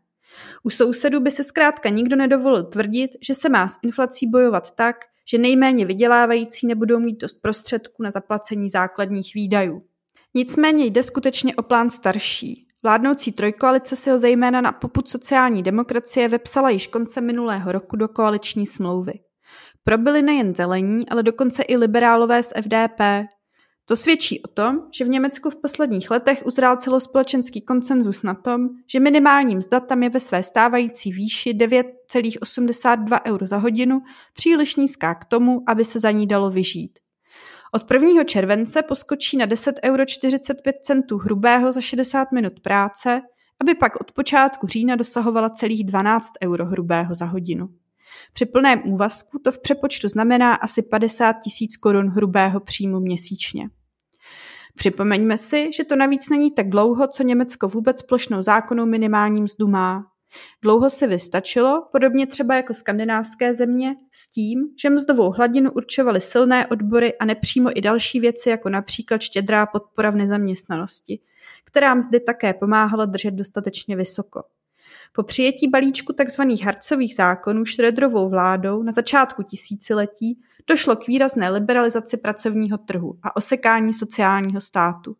U 0.62 0.70
sousedů 0.70 1.20
by 1.20 1.31
se 1.31 1.44
zkrátka 1.44 1.88
nikdo 1.88 2.16
nedovolil 2.16 2.64
tvrdit, 2.64 3.11
že 3.22 3.35
se 3.35 3.49
má 3.49 3.68
s 3.68 3.79
inflací 3.83 4.27
bojovat 4.27 4.70
tak, 4.75 4.96
že 5.31 5.38
nejméně 5.38 5.85
vydělávající 5.85 6.66
nebudou 6.66 6.99
mít 6.99 7.20
dost 7.20 7.42
prostředků 7.42 8.03
na 8.03 8.11
zaplacení 8.11 8.70
základních 8.70 9.35
výdajů. 9.35 9.83
Nicméně 10.35 10.85
jde 10.87 11.03
skutečně 11.03 11.55
o 11.55 11.62
plán 11.62 11.90
starší. 11.90 12.66
Vládnoucí 12.83 13.33
trojkoalice 13.33 13.96
si 13.96 14.11
ho 14.11 14.18
zejména 14.18 14.61
na 14.61 14.72
poput 14.72 15.09
sociální 15.09 15.62
demokracie 15.62 16.29
vepsala 16.29 16.70
již 16.70 16.87
koncem 16.87 17.27
minulého 17.27 17.72
roku 17.72 17.96
do 17.96 18.09
koaliční 18.09 18.66
smlouvy. 18.66 19.12
Probili 19.85 20.22
nejen 20.22 20.55
zelení, 20.55 21.09
ale 21.09 21.22
dokonce 21.22 21.62
i 21.62 21.77
liberálové 21.77 22.42
z 22.42 22.53
FDP, 22.57 23.01
to 23.88 23.96
svědčí 23.96 24.42
o 24.42 24.49
tom, 24.49 24.81
že 24.90 25.05
v 25.05 25.09
Německu 25.09 25.51
v 25.51 25.57
posledních 25.57 26.11
letech 26.11 26.42
uzrál 26.46 26.77
celospolečenský 26.77 27.61
konsenzus 27.61 28.22
na 28.22 28.35
tom, 28.35 28.68
že 28.87 29.01
minimální 29.01 29.57
mzda 29.57 29.81
tam 29.81 30.03
je 30.03 30.11
ve 30.11 30.20
své 30.20 30.42
stávající 30.42 31.12
výši 31.12 31.53
9,82 31.53 33.20
eur 33.27 33.46
za 33.46 33.57
hodinu 33.57 34.03
příliš 34.35 34.77
nízká 34.77 35.14
k 35.14 35.25
tomu, 35.25 35.62
aby 35.66 35.85
se 35.85 36.01
za 36.01 36.11
ní 36.11 36.27
dalo 36.27 36.51
vyžít. 36.51 36.99
Od 37.72 37.90
1. 37.90 38.25
července 38.25 38.83
poskočí 38.83 39.37
na 39.37 39.46
10,45 39.46 41.03
eur 41.12 41.22
hrubého 41.22 41.72
za 41.72 41.81
60 41.81 42.33
minut 42.33 42.61
práce, 42.61 43.22
aby 43.61 43.75
pak 43.75 44.01
od 44.01 44.12
počátku 44.12 44.66
října 44.66 44.96
dosahovala 44.96 45.51
celých 45.51 45.85
12 45.85 46.33
euro 46.42 46.66
hrubého 46.66 47.14
za 47.14 47.25
hodinu. 47.25 47.68
Při 48.33 48.46
plném 48.46 48.83
úvazku 48.85 49.38
to 49.38 49.53
v 49.53 49.59
přepočtu 49.59 50.09
znamená 50.09 50.55
asi 50.55 50.83
50 50.83 51.33
tisíc 51.33 51.77
korun 51.77 52.09
hrubého 52.09 52.61
příjmu 52.61 53.01
měsíčně. 53.01 53.68
Připomeňme 54.77 55.39
si, 55.39 55.73
že 55.73 55.85
to 55.85 55.97
navíc 55.97 56.29
není 56.29 56.51
tak 56.51 56.69
dlouho, 56.69 57.07
co 57.07 57.23
Německo 57.23 57.69
vůbec 57.69 58.03
plošnou 58.03 58.43
zákonnou 58.43 58.87
minimální 58.87 59.43
mzdu 59.43 59.69
má. 59.69 60.07
Dlouho 60.62 60.91
se 60.91 61.07
vystačilo, 61.07 61.89
podobně 61.93 62.27
třeba 62.27 62.55
jako 62.55 62.75
skandinávské 62.75 63.55
země, 63.55 63.97
s 64.12 64.31
tím, 64.31 64.59
že 64.83 64.91
mzdovou 64.91 65.31
hladinu 65.31 65.71
určovaly 65.71 66.21
silné 66.21 66.67
odbory 66.67 67.19
a 67.19 67.25
nepřímo 67.25 67.79
i 67.79 67.81
další 67.81 68.21
věci, 68.21 68.49
jako 68.51 68.69
například 68.69 69.21
štědrá 69.21 69.67
podpora 69.67 70.11
v 70.11 70.17
nezaměstnanosti, 70.17 71.21
která 71.65 71.95
mzdy 71.95 72.21
také 72.21 72.55
pomáhala 72.55 73.05
držet 73.05 73.35
dostatečně 73.35 73.97
vysoko. 73.97 74.43
Po 75.12 75.23
přijetí 75.23 75.69
balíčku 75.69 76.12
tzv. 76.12 76.42
harcových 76.64 77.14
zákonů 77.14 77.64
Šredrovou 77.64 78.29
vládou 78.29 78.83
na 78.83 78.92
začátku 78.92 79.42
tisíciletí 79.42 80.40
došlo 80.69 80.97
k 80.97 81.07
výrazné 81.07 81.51
liberalizaci 81.51 82.16
pracovního 82.16 82.79
trhu 82.79 83.19
a 83.23 83.37
osekání 83.37 83.92
sociálního 83.92 84.61
státu. 84.61 85.16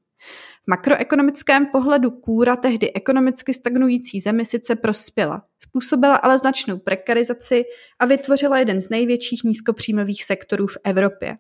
V 0.65 0.69
makroekonomickém 0.69 1.67
pohledu 1.67 2.11
kůra 2.11 2.57
tehdy 2.57 2.93
ekonomicky 2.93 3.55
stagnující 3.55 4.21
zemi 4.21 4.45
sice 4.45 4.77
prospěla, 4.77 5.43
způsobila 5.69 6.17
ale 6.17 6.39
značnou 6.39 6.79
prekarizaci 6.79 7.65
a 7.99 8.07
vytvořila 8.07 8.59
jeden 8.59 8.81
z 8.81 8.89
největších 8.89 9.45
nízkopříjmových 9.45 10.25
sektorů 10.25 10.67
v 10.67 10.79
Evropě. 10.85 11.37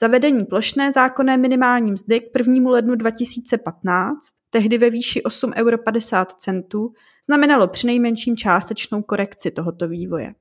Zavedení 0.00 0.44
plošné 0.44 0.92
zákonné 0.92 1.36
minimální 1.36 1.92
mzdy 1.92 2.20
k 2.20 2.38
1. 2.38 2.70
lednu 2.70 2.94
2015, 2.94 4.18
tehdy 4.50 4.78
ve 4.78 4.90
výši 4.90 5.20
8,50 5.20 6.62
euro, 6.62 6.88
znamenalo 7.26 7.68
přinejmenším 7.68 8.36
částečnou 8.36 9.02
korekci 9.02 9.50
tohoto 9.50 9.88
vývoje. 9.88 10.34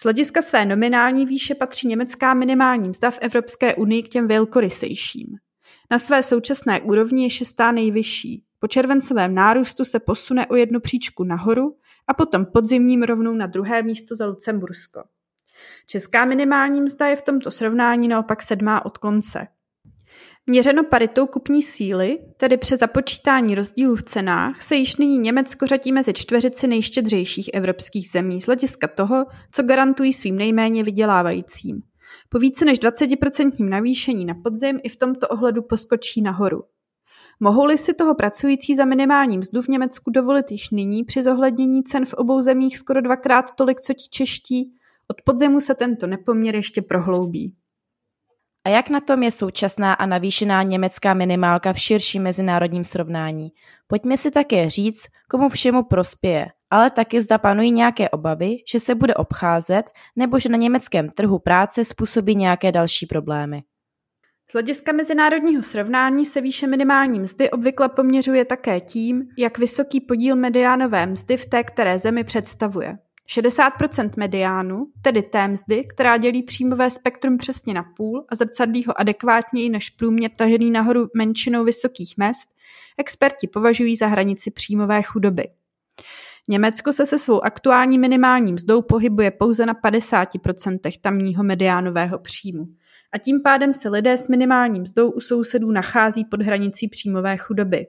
Z 0.00 0.02
hlediska 0.02 0.42
své 0.42 0.66
nominální 0.66 1.26
výše 1.26 1.54
patří 1.54 1.88
německá 1.88 2.34
minimální 2.34 2.88
mzda 2.88 3.10
v 3.10 3.18
Evropské 3.20 3.74
unii 3.74 4.02
k 4.02 4.08
těm 4.08 4.28
velkorysejším. 4.28 5.26
Na 5.90 5.98
své 5.98 6.22
současné 6.22 6.80
úrovni 6.80 7.22
je 7.22 7.30
šestá 7.30 7.72
nejvyšší. 7.72 8.44
Po 8.58 8.68
červencovém 8.68 9.34
nárůstu 9.34 9.84
se 9.84 10.00
posune 10.00 10.46
o 10.46 10.56
jednu 10.56 10.80
příčku 10.80 11.24
nahoru 11.24 11.76
a 12.06 12.14
potom 12.14 12.46
podzimním 12.46 13.02
rovnou 13.02 13.34
na 13.34 13.46
druhé 13.46 13.82
místo 13.82 14.16
za 14.16 14.26
Lucembursko. 14.26 15.02
Česká 15.86 16.24
minimální 16.24 16.80
mzda 16.80 17.06
je 17.06 17.16
v 17.16 17.22
tomto 17.22 17.50
srovnání 17.50 18.08
naopak 18.08 18.42
sedmá 18.42 18.84
od 18.84 18.98
konce. 18.98 19.46
Měřeno 20.50 20.84
paritou 20.84 21.26
kupní 21.26 21.62
síly, 21.62 22.18
tedy 22.36 22.56
přes 22.56 22.80
započítání 22.80 23.54
rozdílů 23.54 23.96
v 23.96 24.02
cenách, 24.02 24.62
se 24.62 24.76
již 24.76 24.96
nyní 24.96 25.18
Německo 25.18 25.66
řadí 25.66 25.92
mezi 25.92 26.12
čtveřici 26.12 26.66
nejštědřejších 26.66 27.50
evropských 27.54 28.10
zemí 28.10 28.40
z 28.40 28.46
hlediska 28.46 28.88
toho, 28.88 29.26
co 29.52 29.62
garantují 29.62 30.12
svým 30.12 30.36
nejméně 30.36 30.84
vydělávajícím. 30.84 31.82
Po 32.28 32.38
více 32.38 32.64
než 32.64 32.78
20% 32.78 33.68
navýšení 33.68 34.24
na 34.24 34.34
podzim 34.34 34.80
i 34.82 34.88
v 34.88 34.96
tomto 34.96 35.28
ohledu 35.28 35.62
poskočí 35.62 36.22
nahoru. 36.22 36.62
Mohou-li 37.40 37.78
si 37.78 37.94
toho 37.94 38.14
pracující 38.14 38.76
za 38.76 38.84
minimální 38.84 39.38
mzdu 39.38 39.62
v 39.62 39.68
Německu 39.68 40.10
dovolit 40.10 40.50
již 40.50 40.70
nyní 40.70 41.04
při 41.04 41.22
zohlednění 41.22 41.82
cen 41.82 42.04
v 42.04 42.14
obou 42.14 42.42
zemích 42.42 42.78
skoro 42.78 43.00
dvakrát 43.00 43.44
tolik, 43.56 43.80
co 43.80 43.94
ti 43.94 44.08
čeští, 44.10 44.72
od 45.10 45.22
podzimu 45.24 45.60
se 45.60 45.74
tento 45.74 46.06
nepoměr 46.06 46.54
ještě 46.54 46.82
prohloubí. 46.82 47.54
A 48.70 48.72
jak 48.72 48.90
na 48.90 49.00
tom 49.00 49.22
je 49.22 49.30
současná 49.30 49.94
a 49.94 50.06
navýšená 50.06 50.62
německá 50.62 51.14
minimálka 51.14 51.72
v 51.72 51.78
širším 51.78 52.22
mezinárodním 52.22 52.84
srovnání? 52.84 53.52
Pojďme 53.86 54.18
si 54.18 54.30
také 54.30 54.70
říct, 54.70 55.06
komu 55.30 55.48
všemu 55.48 55.82
prospěje, 55.82 56.46
ale 56.70 56.90
taky 56.90 57.20
zda 57.20 57.38
panují 57.38 57.70
nějaké 57.70 58.08
obavy, 58.08 58.56
že 58.72 58.80
se 58.80 58.94
bude 58.94 59.14
obcházet 59.14 59.90
nebo 60.16 60.38
že 60.38 60.48
na 60.48 60.56
německém 60.56 61.08
trhu 61.08 61.38
práce 61.38 61.84
způsobí 61.84 62.34
nějaké 62.34 62.72
další 62.72 63.06
problémy. 63.06 63.62
Z 64.50 64.52
hlediska 64.52 64.92
mezinárodního 64.92 65.62
srovnání 65.62 66.26
se 66.26 66.40
výše 66.40 66.66
minimální 66.66 67.20
mzdy 67.20 67.50
obvykle 67.50 67.88
poměřuje 67.88 68.44
také 68.44 68.80
tím, 68.80 69.22
jak 69.38 69.58
vysoký 69.58 70.00
podíl 70.00 70.36
mediánové 70.36 71.06
mzdy 71.06 71.36
v 71.36 71.46
té 71.46 71.64
které 71.64 71.98
zemi 71.98 72.24
představuje. 72.24 72.98
60% 73.30 74.10
mediánu, 74.16 74.86
tedy 75.02 75.22
té 75.22 75.48
mzdy, 75.48 75.84
která 75.84 76.16
dělí 76.16 76.42
příjmové 76.42 76.90
spektrum 76.90 77.38
přesně 77.38 77.74
na 77.74 77.82
půl 77.96 78.24
a 78.28 78.34
zrcadlí 78.34 78.84
ho 78.84 79.00
adekvátněji 79.00 79.70
než 79.70 79.90
průměr 79.90 80.30
tažený 80.36 80.70
nahoru 80.70 81.08
menšinou 81.16 81.64
vysokých 81.64 82.14
mest, 82.16 82.48
experti 82.98 83.48
považují 83.48 83.96
za 83.96 84.06
hranici 84.06 84.50
příjmové 84.50 85.02
chudoby. 85.02 85.48
Německo 86.48 86.92
se 86.92 87.06
se 87.06 87.18
svou 87.18 87.44
aktuální 87.44 87.98
minimální 87.98 88.52
mzdou 88.52 88.82
pohybuje 88.82 89.30
pouze 89.30 89.66
na 89.66 89.74
50% 89.74 91.00
tamního 91.00 91.44
mediánového 91.44 92.18
příjmu. 92.18 92.66
A 93.12 93.18
tím 93.18 93.42
pádem 93.42 93.72
se 93.72 93.88
lidé 93.88 94.16
s 94.16 94.28
minimální 94.28 94.80
mzdou 94.80 95.10
u 95.10 95.20
sousedů 95.20 95.70
nachází 95.70 96.24
pod 96.24 96.42
hranicí 96.42 96.88
příjmové 96.88 97.36
chudoby. 97.36 97.86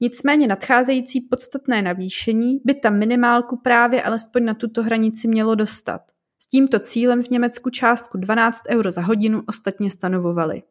Nicméně 0.00 0.46
nadcházející 0.46 1.20
podstatné 1.20 1.82
navýšení 1.82 2.60
by 2.64 2.74
tam 2.74 2.98
minimálku 2.98 3.56
právě 3.56 4.02
alespoň 4.02 4.44
na 4.44 4.54
tuto 4.54 4.82
hranici 4.82 5.28
mělo 5.28 5.54
dostat. 5.54 6.00
S 6.38 6.46
tímto 6.46 6.78
cílem 6.78 7.22
v 7.22 7.30
Německu 7.30 7.70
částku 7.70 8.18
12 8.18 8.62
euro 8.68 8.92
za 8.92 9.00
hodinu 9.00 9.42
ostatně 9.46 9.90
stanovovali. 9.90 10.62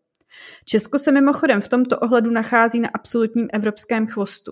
Česko 0.65 0.99
se 0.99 1.11
mimochodem 1.11 1.61
v 1.61 1.67
tomto 1.67 1.99
ohledu 1.99 2.31
nachází 2.31 2.79
na 2.79 2.89
absolutním 2.93 3.47
evropském 3.53 4.07
chvostu. 4.07 4.51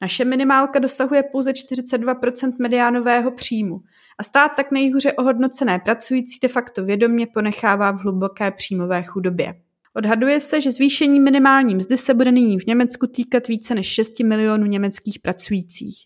Naše 0.00 0.24
minimálka 0.24 0.78
dosahuje 0.78 1.22
pouze 1.22 1.52
42% 1.52 2.52
mediánového 2.58 3.30
příjmu 3.30 3.80
a 4.18 4.22
stát 4.22 4.48
tak 4.56 4.70
nejhůře 4.70 5.12
ohodnocené 5.12 5.78
pracující 5.78 6.38
de 6.42 6.48
facto 6.48 6.84
vědomě 6.84 7.26
ponechává 7.26 7.90
v 7.90 7.96
hluboké 7.96 8.50
příjmové 8.50 9.02
chudobě. 9.02 9.54
Odhaduje 9.96 10.40
se, 10.40 10.60
že 10.60 10.72
zvýšení 10.72 11.20
minimální 11.20 11.74
mzdy 11.74 11.96
se 11.96 12.14
bude 12.14 12.32
nyní 12.32 12.60
v 12.60 12.66
Německu 12.66 13.06
týkat 13.06 13.48
více 13.48 13.74
než 13.74 13.86
6 13.86 14.20
milionů 14.20 14.66
německých 14.66 15.18
pracujících. 15.18 15.96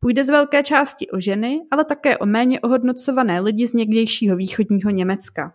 Půjde 0.00 0.24
z 0.24 0.28
velké 0.28 0.62
části 0.62 1.10
o 1.10 1.20
ženy, 1.20 1.60
ale 1.70 1.84
také 1.84 2.18
o 2.18 2.26
méně 2.26 2.60
ohodnocované 2.60 3.40
lidi 3.40 3.66
z 3.66 3.72
někdejšího 3.72 4.36
východního 4.36 4.90
Německa. 4.90 5.54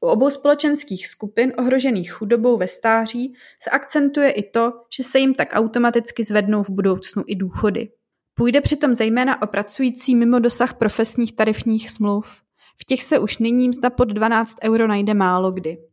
U 0.00 0.06
obou 0.06 0.30
společenských 0.30 1.06
skupin 1.06 1.52
ohrožených 1.58 2.12
chudobou 2.12 2.56
ve 2.56 2.68
stáří 2.68 3.34
se 3.62 3.70
akcentuje 3.70 4.30
i 4.30 4.50
to, 4.50 4.72
že 4.96 5.02
se 5.02 5.18
jim 5.18 5.34
tak 5.34 5.48
automaticky 5.52 6.24
zvednou 6.24 6.62
v 6.62 6.70
budoucnu 6.70 7.24
i 7.26 7.36
důchody. 7.36 7.88
Půjde 8.34 8.60
přitom 8.60 8.94
zejména 8.94 9.42
o 9.42 9.46
pracující 9.46 10.14
mimo 10.14 10.38
dosah 10.38 10.74
profesních 10.74 11.36
tarifních 11.36 11.90
smluv. 11.90 12.42
V 12.80 12.84
těch 12.84 13.02
se 13.02 13.18
už 13.18 13.38
nyní 13.38 13.68
mzda 13.68 13.90
pod 13.90 14.08
12 14.08 14.56
euro 14.64 14.86
najde 14.86 15.14
málo 15.14 15.52
kdy. 15.52 15.89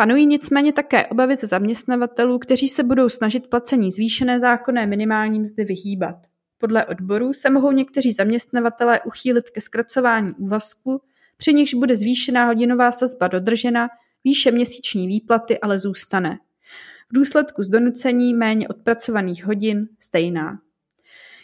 Panují 0.00 0.26
nicméně 0.26 0.72
také 0.72 1.06
obavy 1.06 1.36
ze 1.36 1.46
zaměstnavatelů, 1.46 2.38
kteří 2.38 2.68
se 2.68 2.82
budou 2.82 3.08
snažit 3.08 3.46
placení 3.46 3.92
zvýšené 3.92 4.40
zákonné 4.40 4.86
minimální 4.86 5.40
mzdy 5.40 5.64
vyhýbat. 5.64 6.16
Podle 6.58 6.86
odborů 6.86 7.32
se 7.32 7.50
mohou 7.50 7.72
někteří 7.72 8.12
zaměstnavatelé 8.12 9.00
uchýlit 9.00 9.50
ke 9.50 9.60
zkracování 9.60 10.32
úvazku, 10.38 11.02
při 11.36 11.54
nichž 11.54 11.74
bude 11.74 11.96
zvýšená 11.96 12.46
hodinová 12.46 12.92
sazba 12.92 13.28
dodržena, 13.28 13.88
výše 14.24 14.50
měsíční 14.50 15.06
výplaty 15.06 15.58
ale 15.58 15.78
zůstane. 15.78 16.38
V 17.10 17.14
důsledku 17.14 17.62
z 17.62 17.68
donucení 17.68 18.34
méně 18.34 18.68
odpracovaných 18.68 19.44
hodin 19.44 19.88
stejná. 19.98 20.58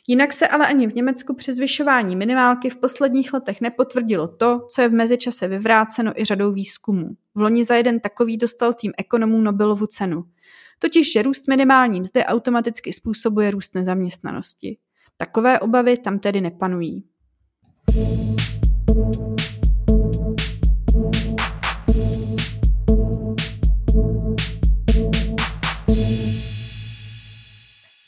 Jinak 0.06 0.32
se 0.32 0.48
ale 0.48 0.66
ani 0.66 0.86
v 0.86 0.94
Německu 0.94 1.34
při 1.34 1.54
zvyšování 1.54 2.16
minimálky 2.16 2.70
v 2.70 2.76
posledních 2.76 3.32
letech 3.32 3.60
nepotvrdilo 3.60 4.28
to, 4.28 4.60
co 4.70 4.82
je 4.82 4.88
v 4.88 4.92
mezičase 4.92 5.48
vyvráceno 5.48 6.20
i 6.20 6.24
řadou 6.24 6.52
výzkumů. 6.52 7.08
V 7.34 7.40
loni 7.40 7.64
za 7.64 7.74
jeden 7.74 8.00
takový 8.00 8.36
dostal 8.36 8.72
tým 8.72 8.92
ekonomů 8.98 9.40
Nobelovu 9.40 9.86
cenu. 9.86 10.24
Totiž, 10.78 11.12
že 11.12 11.22
růst 11.22 11.48
minimální 11.48 12.00
mzdy 12.00 12.24
automaticky 12.24 12.92
způsobuje 12.92 13.50
růst 13.50 13.74
nezaměstnanosti. 13.74 14.78
Takové 15.16 15.60
obavy 15.60 15.96
tam 15.96 16.18
tedy 16.18 16.40
nepanují. 16.40 17.04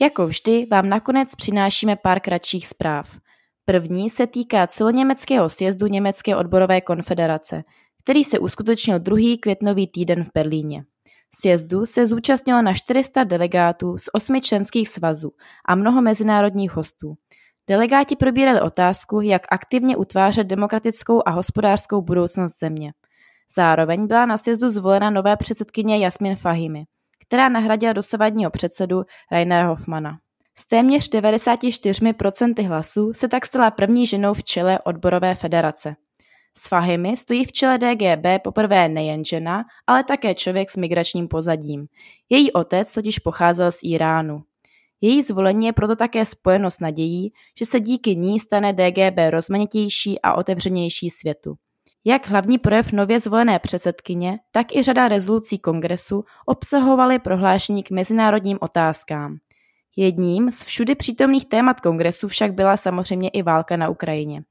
Jako 0.06 0.26
vždy 0.26 0.66
vám 0.70 0.88
nakonec 0.88 1.34
přinášíme 1.34 1.96
pár 1.96 2.20
kratších 2.20 2.66
zpráv. 2.66 3.16
První 3.64 4.10
se 4.10 4.26
týká 4.26 4.66
celoněmeckého 4.66 5.48
sjezdu 5.48 5.86
Německé 5.86 6.36
odborové 6.36 6.80
konfederace, 6.80 7.62
který 8.02 8.24
se 8.24 8.38
uskutečnil 8.38 8.98
druhý 8.98 9.38
květnový 9.38 9.86
týden 9.86 10.24
v 10.24 10.28
Berlíně. 10.34 10.84
Sjezdu 11.40 11.86
se 11.86 12.06
zúčastnilo 12.06 12.62
na 12.62 12.74
400 12.74 13.24
delegátů 13.24 13.98
z 13.98 14.04
osmi 14.12 14.40
členských 14.40 14.88
svazů 14.88 15.30
a 15.68 15.74
mnoho 15.74 16.02
mezinárodních 16.02 16.76
hostů. 16.76 17.14
Delegáti 17.68 18.16
probírali 18.16 18.60
otázku, 18.60 19.20
jak 19.20 19.42
aktivně 19.50 19.96
utvářet 19.96 20.46
demokratickou 20.46 21.22
a 21.26 21.30
hospodářskou 21.30 22.02
budoucnost 22.02 22.58
země. 22.58 22.92
Zároveň 23.56 24.06
byla 24.06 24.26
na 24.26 24.36
sjezdu 24.36 24.68
zvolena 24.68 25.10
nová 25.10 25.36
předsedkyně 25.36 25.98
Jasmin 25.98 26.36
Fahimi 26.36 26.84
která 27.26 27.48
nahradila 27.48 27.92
dosavadního 27.92 28.50
předsedu 28.50 29.02
Rainera 29.32 29.68
Hoffmana. 29.68 30.18
S 30.58 30.66
téměř 30.66 31.10
94% 31.10 32.68
hlasů 32.68 33.12
se 33.14 33.28
tak 33.28 33.46
stala 33.46 33.70
první 33.70 34.06
ženou 34.06 34.34
v 34.34 34.44
čele 34.44 34.78
odborové 34.80 35.34
federace. 35.34 35.96
S 36.58 36.68
Fahimy 36.68 37.16
stojí 37.16 37.44
v 37.44 37.52
čele 37.52 37.78
DGB 37.78 38.42
poprvé 38.44 38.88
nejen 38.88 39.24
žena, 39.24 39.64
ale 39.86 40.04
také 40.04 40.34
člověk 40.34 40.70
s 40.70 40.76
migračním 40.76 41.28
pozadím. 41.28 41.86
Její 42.28 42.52
otec 42.52 42.92
totiž 42.92 43.18
pocházel 43.18 43.72
z 43.72 43.78
Iránu. 43.82 44.42
Její 45.00 45.22
zvolení 45.22 45.66
je 45.66 45.72
proto 45.72 45.96
také 45.96 46.24
spojeno 46.24 46.70
s 46.70 46.80
nadějí, 46.80 47.32
že 47.58 47.66
se 47.66 47.80
díky 47.80 48.16
ní 48.16 48.40
stane 48.40 48.72
DGB 48.72 49.18
rozmanitější 49.30 50.20
a 50.22 50.34
otevřenější 50.34 51.10
světu. 51.10 51.54
Jak 52.08 52.28
hlavní 52.28 52.58
projev 52.58 52.92
nově 52.92 53.20
zvolené 53.20 53.58
předsedkyně, 53.58 54.38
tak 54.52 54.76
i 54.76 54.82
řada 54.82 55.08
rezolucí 55.08 55.58
kongresu 55.58 56.24
obsahovaly 56.46 57.18
prohlášení 57.18 57.82
k 57.82 57.90
mezinárodním 57.90 58.58
otázkám. 58.60 59.36
Jedním 59.96 60.52
z 60.52 60.62
všudy 60.64 60.94
přítomných 60.94 61.48
témat 61.48 61.80
kongresu 61.80 62.28
však 62.28 62.54
byla 62.54 62.76
samozřejmě 62.76 63.28
i 63.28 63.42
válka 63.42 63.76
na 63.76 63.88
Ukrajině. 63.88 64.42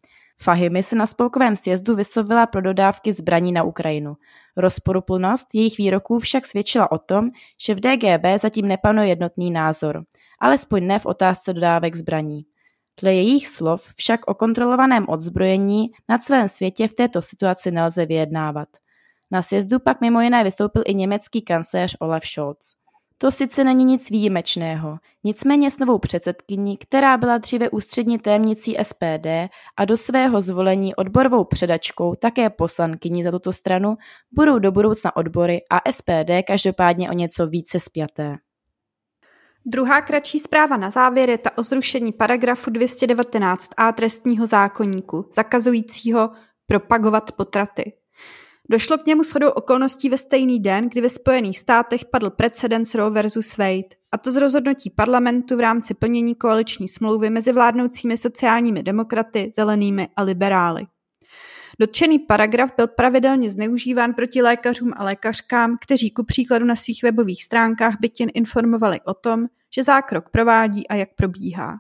Fahimy 0.42 0.84
se 0.84 0.96
na 0.96 1.06
spolkovém 1.06 1.56
sjezdu 1.56 1.96
vyslovila 1.96 2.46
pro 2.46 2.62
dodávky 2.62 3.14
zbraní 3.14 3.52
na 3.52 3.64
Ukrajinu. 3.64 4.14
Rozporuplnost 4.58 5.48
jejich 5.54 5.78
výroků 5.78 6.20
však 6.20 6.46
svědčila 6.46 6.92
o 6.92 6.98
tom, 6.98 7.30
že 7.66 7.76
v 7.76 7.80
DGB 7.80 8.26
zatím 8.38 8.68
nepanuje 8.68 9.08
jednotný 9.08 9.52
názor, 9.52 10.04
alespoň 10.40 10.88
ne 10.88 11.00
v 11.00 11.06
otázce 11.06 11.54
dodávek 11.54 11.96
zbraní. 11.96 12.46
Dle 13.02 13.14
jejich 13.14 13.48
slov 13.48 13.94
však 13.96 14.28
o 14.28 14.34
kontrolovaném 14.34 15.06
odzbrojení 15.10 15.92
na 16.10 16.18
celém 16.18 16.48
světě 16.48 16.88
v 16.88 16.94
této 16.94 17.22
situaci 17.22 17.72
nelze 17.72 18.06
vyjednávat. 18.06 18.68
Na 19.32 19.42
sjezdu 19.42 19.80
pak 19.80 20.02
mimo 20.02 20.22
jiné 20.22 20.44
vystoupil 20.44 20.84
i 20.86 20.94
německý 20.94 21.42
kancléř 21.42 21.98
Olaf 22.00 22.26
Scholz. 22.26 22.76
To 23.18 23.32
sice 23.32 23.64
není 23.64 23.84
nic 23.84 24.10
výjimečného, 24.10 24.98
nicméně 25.24 25.72
s 25.72 25.78
novou 25.78 26.00
předsedkyní, 26.00 26.78
která 26.78 27.18
byla 27.18 27.38
dříve 27.38 27.70
ústřední 27.70 28.20
témnicí 28.20 28.78
SPD 28.84 29.28
a 29.78 29.86
do 29.86 29.98
svého 29.98 30.42
zvolení 30.42 30.96
odborovou 30.96 31.44
předačkou 31.44 32.16
také 32.16 32.50
poslankyní 32.50 33.24
za 33.24 33.32
tuto 33.32 33.54
stranu, 33.54 33.98
budou 34.32 34.60
do 34.60 34.72
budoucna 34.72 35.16
odbory 35.16 35.62
a 35.72 35.92
SPD 35.92 36.32
každopádně 36.48 37.10
o 37.10 37.14
něco 37.14 37.48
více 37.48 37.80
spjaté. 37.80 38.38
Druhá 39.68 40.02
kratší 40.02 40.40
zpráva 40.40 40.78
na 40.78 40.90
závěr 40.90 41.30
je 41.30 41.38
ta 41.38 41.58
o 41.58 41.64
zrušení 41.64 42.12
paragrafu 42.12 42.72
219a 42.72 43.94
trestního 43.94 44.48
zákoníku, 44.48 45.30
zakazujícího 45.34 46.32
propagovat 46.68 47.32
potraty. 47.32 47.94
Došlo 48.70 48.98
k 48.98 49.06
němu 49.06 49.24
shodou 49.24 49.50
okolností 49.50 50.10
ve 50.10 50.18
stejný 50.18 50.60
den, 50.60 50.90
kdy 50.90 51.02
ve 51.02 51.10
Spojených 51.10 51.60
státech 51.60 52.06
padl 52.06 52.30
precedens 52.30 52.96
Roe 52.96 53.10
versus 53.10 53.58
Wade, 53.58 53.96
a 54.12 54.18
to 54.18 54.32
z 54.32 54.36
rozhodnutí 54.36 54.90
parlamentu 54.90 55.58
v 55.58 55.60
rámci 55.60 55.94
plnění 55.94 56.36
koaliční 56.36 56.88
smlouvy 56.88 57.30
mezi 57.30 57.52
vládnoucími 57.52 58.18
sociálními 58.18 58.84
demokraty, 58.84 59.52
zelenými 59.56 60.08
a 60.16 60.24
liberály. 60.24 60.88
Dotčený 61.80 62.20
paragraf 62.20 62.72
byl 62.78 62.88
pravidelně 62.88 63.50
zneužíván 63.50 64.14
proti 64.14 64.42
lékařům 64.42 64.94
a 64.96 65.04
lékařkám, 65.04 65.78
kteří 65.82 66.12
ku 66.12 66.24
příkladu 66.24 66.66
na 66.66 66.76
svých 66.76 67.04
webových 67.04 67.44
stránkách 67.44 67.96
byt 68.00 68.20
jen 68.20 68.30
informovali 68.34 69.02
o 69.02 69.14
tom, 69.14 69.46
že 69.76 69.84
zákrok 69.84 70.30
provádí 70.30 70.88
a 70.88 70.96
jak 70.96 71.10
probíhá. 71.16 71.78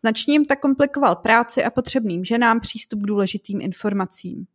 Značně 0.00 0.34
jim 0.34 0.44
tak 0.44 0.60
komplikoval 0.60 1.16
práci 1.16 1.64
a 1.64 1.70
potřebným 1.70 2.24
ženám 2.24 2.60
přístup 2.60 3.02
k 3.02 3.06
důležitým 3.06 3.60
informacím. 3.60 4.46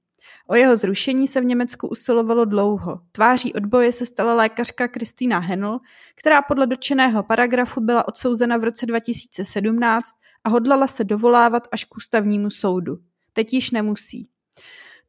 O 0.47 0.55
jeho 0.55 0.77
zrušení 0.77 1.27
se 1.27 1.41
v 1.41 1.45
Německu 1.45 1.87
usilovalo 1.87 2.45
dlouho. 2.45 3.01
Tváří 3.11 3.53
odboje 3.53 3.91
se 3.91 4.05
stala 4.05 4.33
lékařka 4.33 4.87
Kristýna 4.87 5.39
Henl, 5.39 5.79
která 6.15 6.41
podle 6.41 6.67
dotčeného 6.67 7.23
paragrafu 7.23 7.81
byla 7.81 8.07
odsouzena 8.07 8.57
v 8.57 8.63
roce 8.63 8.85
2017 8.85 10.11
a 10.43 10.49
hodlala 10.49 10.87
se 10.87 11.03
dovolávat 11.03 11.67
až 11.71 11.83
k 11.85 11.97
ústavnímu 11.97 12.49
soudu. 12.49 12.97
Teď 13.33 13.53
již 13.53 13.71
nemusí. 13.71 14.29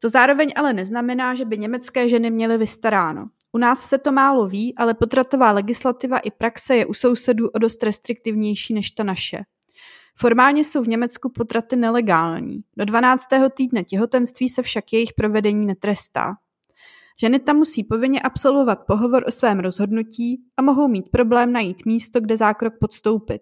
To 0.01 0.09
zároveň 0.09 0.53
ale 0.55 0.73
neznamená, 0.73 1.35
že 1.35 1.45
by 1.45 1.57
německé 1.57 2.09
ženy 2.09 2.31
měly 2.31 2.57
vystaráno. 2.57 3.29
U 3.51 3.57
nás 3.57 3.89
se 3.89 3.97
to 3.97 4.11
málo 4.11 4.47
ví, 4.47 4.75
ale 4.75 4.93
potratová 4.93 5.51
legislativa 5.51 6.19
i 6.19 6.31
praxe 6.31 6.75
je 6.75 6.85
u 6.85 6.93
sousedů 6.93 7.49
o 7.49 7.59
dost 7.59 7.83
restriktivnější 7.83 8.73
než 8.73 8.91
ta 8.91 9.03
naše. 9.03 9.43
Formálně 10.17 10.63
jsou 10.63 10.83
v 10.83 10.87
Německu 10.87 11.29
potraty 11.29 11.75
nelegální. 11.75 12.63
Do 12.77 12.85
12. 12.85 13.25
týdne 13.53 13.83
těhotenství 13.83 14.49
se 14.49 14.61
však 14.61 14.93
jejich 14.93 15.13
provedení 15.13 15.65
netrestá. 15.65 16.33
Ženy 17.21 17.39
tam 17.39 17.55
musí 17.55 17.83
povinně 17.83 18.21
absolvovat 18.21 18.79
pohovor 18.87 19.23
o 19.27 19.31
svém 19.31 19.59
rozhodnutí 19.59 20.43
a 20.57 20.61
mohou 20.61 20.87
mít 20.87 21.09
problém 21.11 21.51
najít 21.51 21.85
místo, 21.85 22.21
kde 22.21 22.37
zákrok 22.37 22.73
podstoupit. 22.79 23.41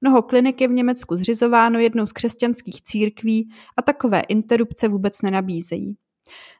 Mnoho 0.00 0.22
klinik 0.22 0.60
je 0.60 0.68
v 0.68 0.72
Německu 0.72 1.16
zřizováno 1.16 1.78
jednou 1.78 2.06
z 2.06 2.12
křesťanských 2.12 2.82
církví 2.82 3.50
a 3.76 3.82
takové 3.82 4.20
interrupce 4.20 4.88
vůbec 4.88 5.22
nenabízejí. 5.22 5.96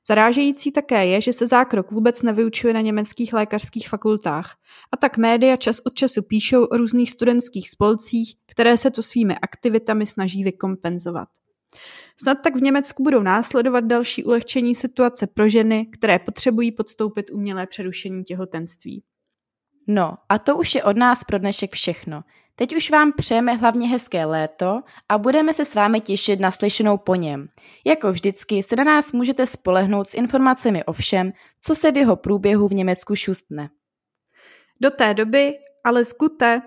Zarážející 0.06 0.72
také 0.72 1.06
je, 1.06 1.20
že 1.20 1.32
se 1.32 1.46
zákrok 1.46 1.90
vůbec 1.90 2.22
nevyučuje 2.22 2.74
na 2.74 2.80
německých 2.80 3.32
lékařských 3.32 3.88
fakultách 3.88 4.56
a 4.92 4.96
tak 4.96 5.16
média 5.16 5.56
čas 5.56 5.80
od 5.86 5.94
času 5.94 6.22
píšou 6.22 6.64
o 6.64 6.76
různých 6.76 7.10
studentských 7.10 7.70
spolcích, 7.70 8.34
které 8.46 8.78
se 8.78 8.90
to 8.90 9.02
svými 9.02 9.34
aktivitami 9.42 10.06
snaží 10.06 10.44
vykompenzovat. 10.44 11.28
Snad 12.16 12.38
tak 12.44 12.56
v 12.56 12.62
Německu 12.62 13.02
budou 13.02 13.22
následovat 13.22 13.84
další 13.84 14.24
ulehčení 14.24 14.74
situace 14.74 15.26
pro 15.26 15.48
ženy, 15.48 15.86
které 15.86 16.18
potřebují 16.18 16.72
podstoupit 16.72 17.30
umělé 17.30 17.66
přerušení 17.66 18.24
těhotenství. 18.24 19.02
No 19.86 20.14
a 20.28 20.38
to 20.38 20.56
už 20.56 20.74
je 20.74 20.84
od 20.84 20.96
nás 20.96 21.24
pro 21.24 21.38
dnešek 21.38 21.72
všechno. 21.72 22.22
Teď 22.56 22.76
už 22.76 22.90
vám 22.90 23.12
přejeme 23.12 23.54
hlavně 23.54 23.88
hezké 23.88 24.24
léto 24.24 24.80
a 25.08 25.18
budeme 25.18 25.54
se 25.54 25.64
s 25.64 25.74
vámi 25.74 26.00
těšit 26.00 26.40
na 26.40 26.50
slyšenou 26.50 26.98
po 26.98 27.14
něm. 27.14 27.48
Jako 27.86 28.12
vždycky 28.12 28.62
se 28.62 28.76
na 28.76 28.84
nás 28.84 29.12
můžete 29.12 29.46
spolehnout 29.46 30.08
s 30.08 30.14
informacemi 30.14 30.84
o 30.84 30.92
všem, 30.92 31.32
co 31.62 31.74
se 31.74 31.92
v 31.92 31.96
jeho 31.96 32.16
průběhu 32.16 32.68
v 32.68 32.72
Německu 32.72 33.14
šustne. 33.14 33.68
Do 34.80 34.90
té 34.90 35.14
doby 35.14 35.54
ale 35.84 36.04
skute 36.04 36.62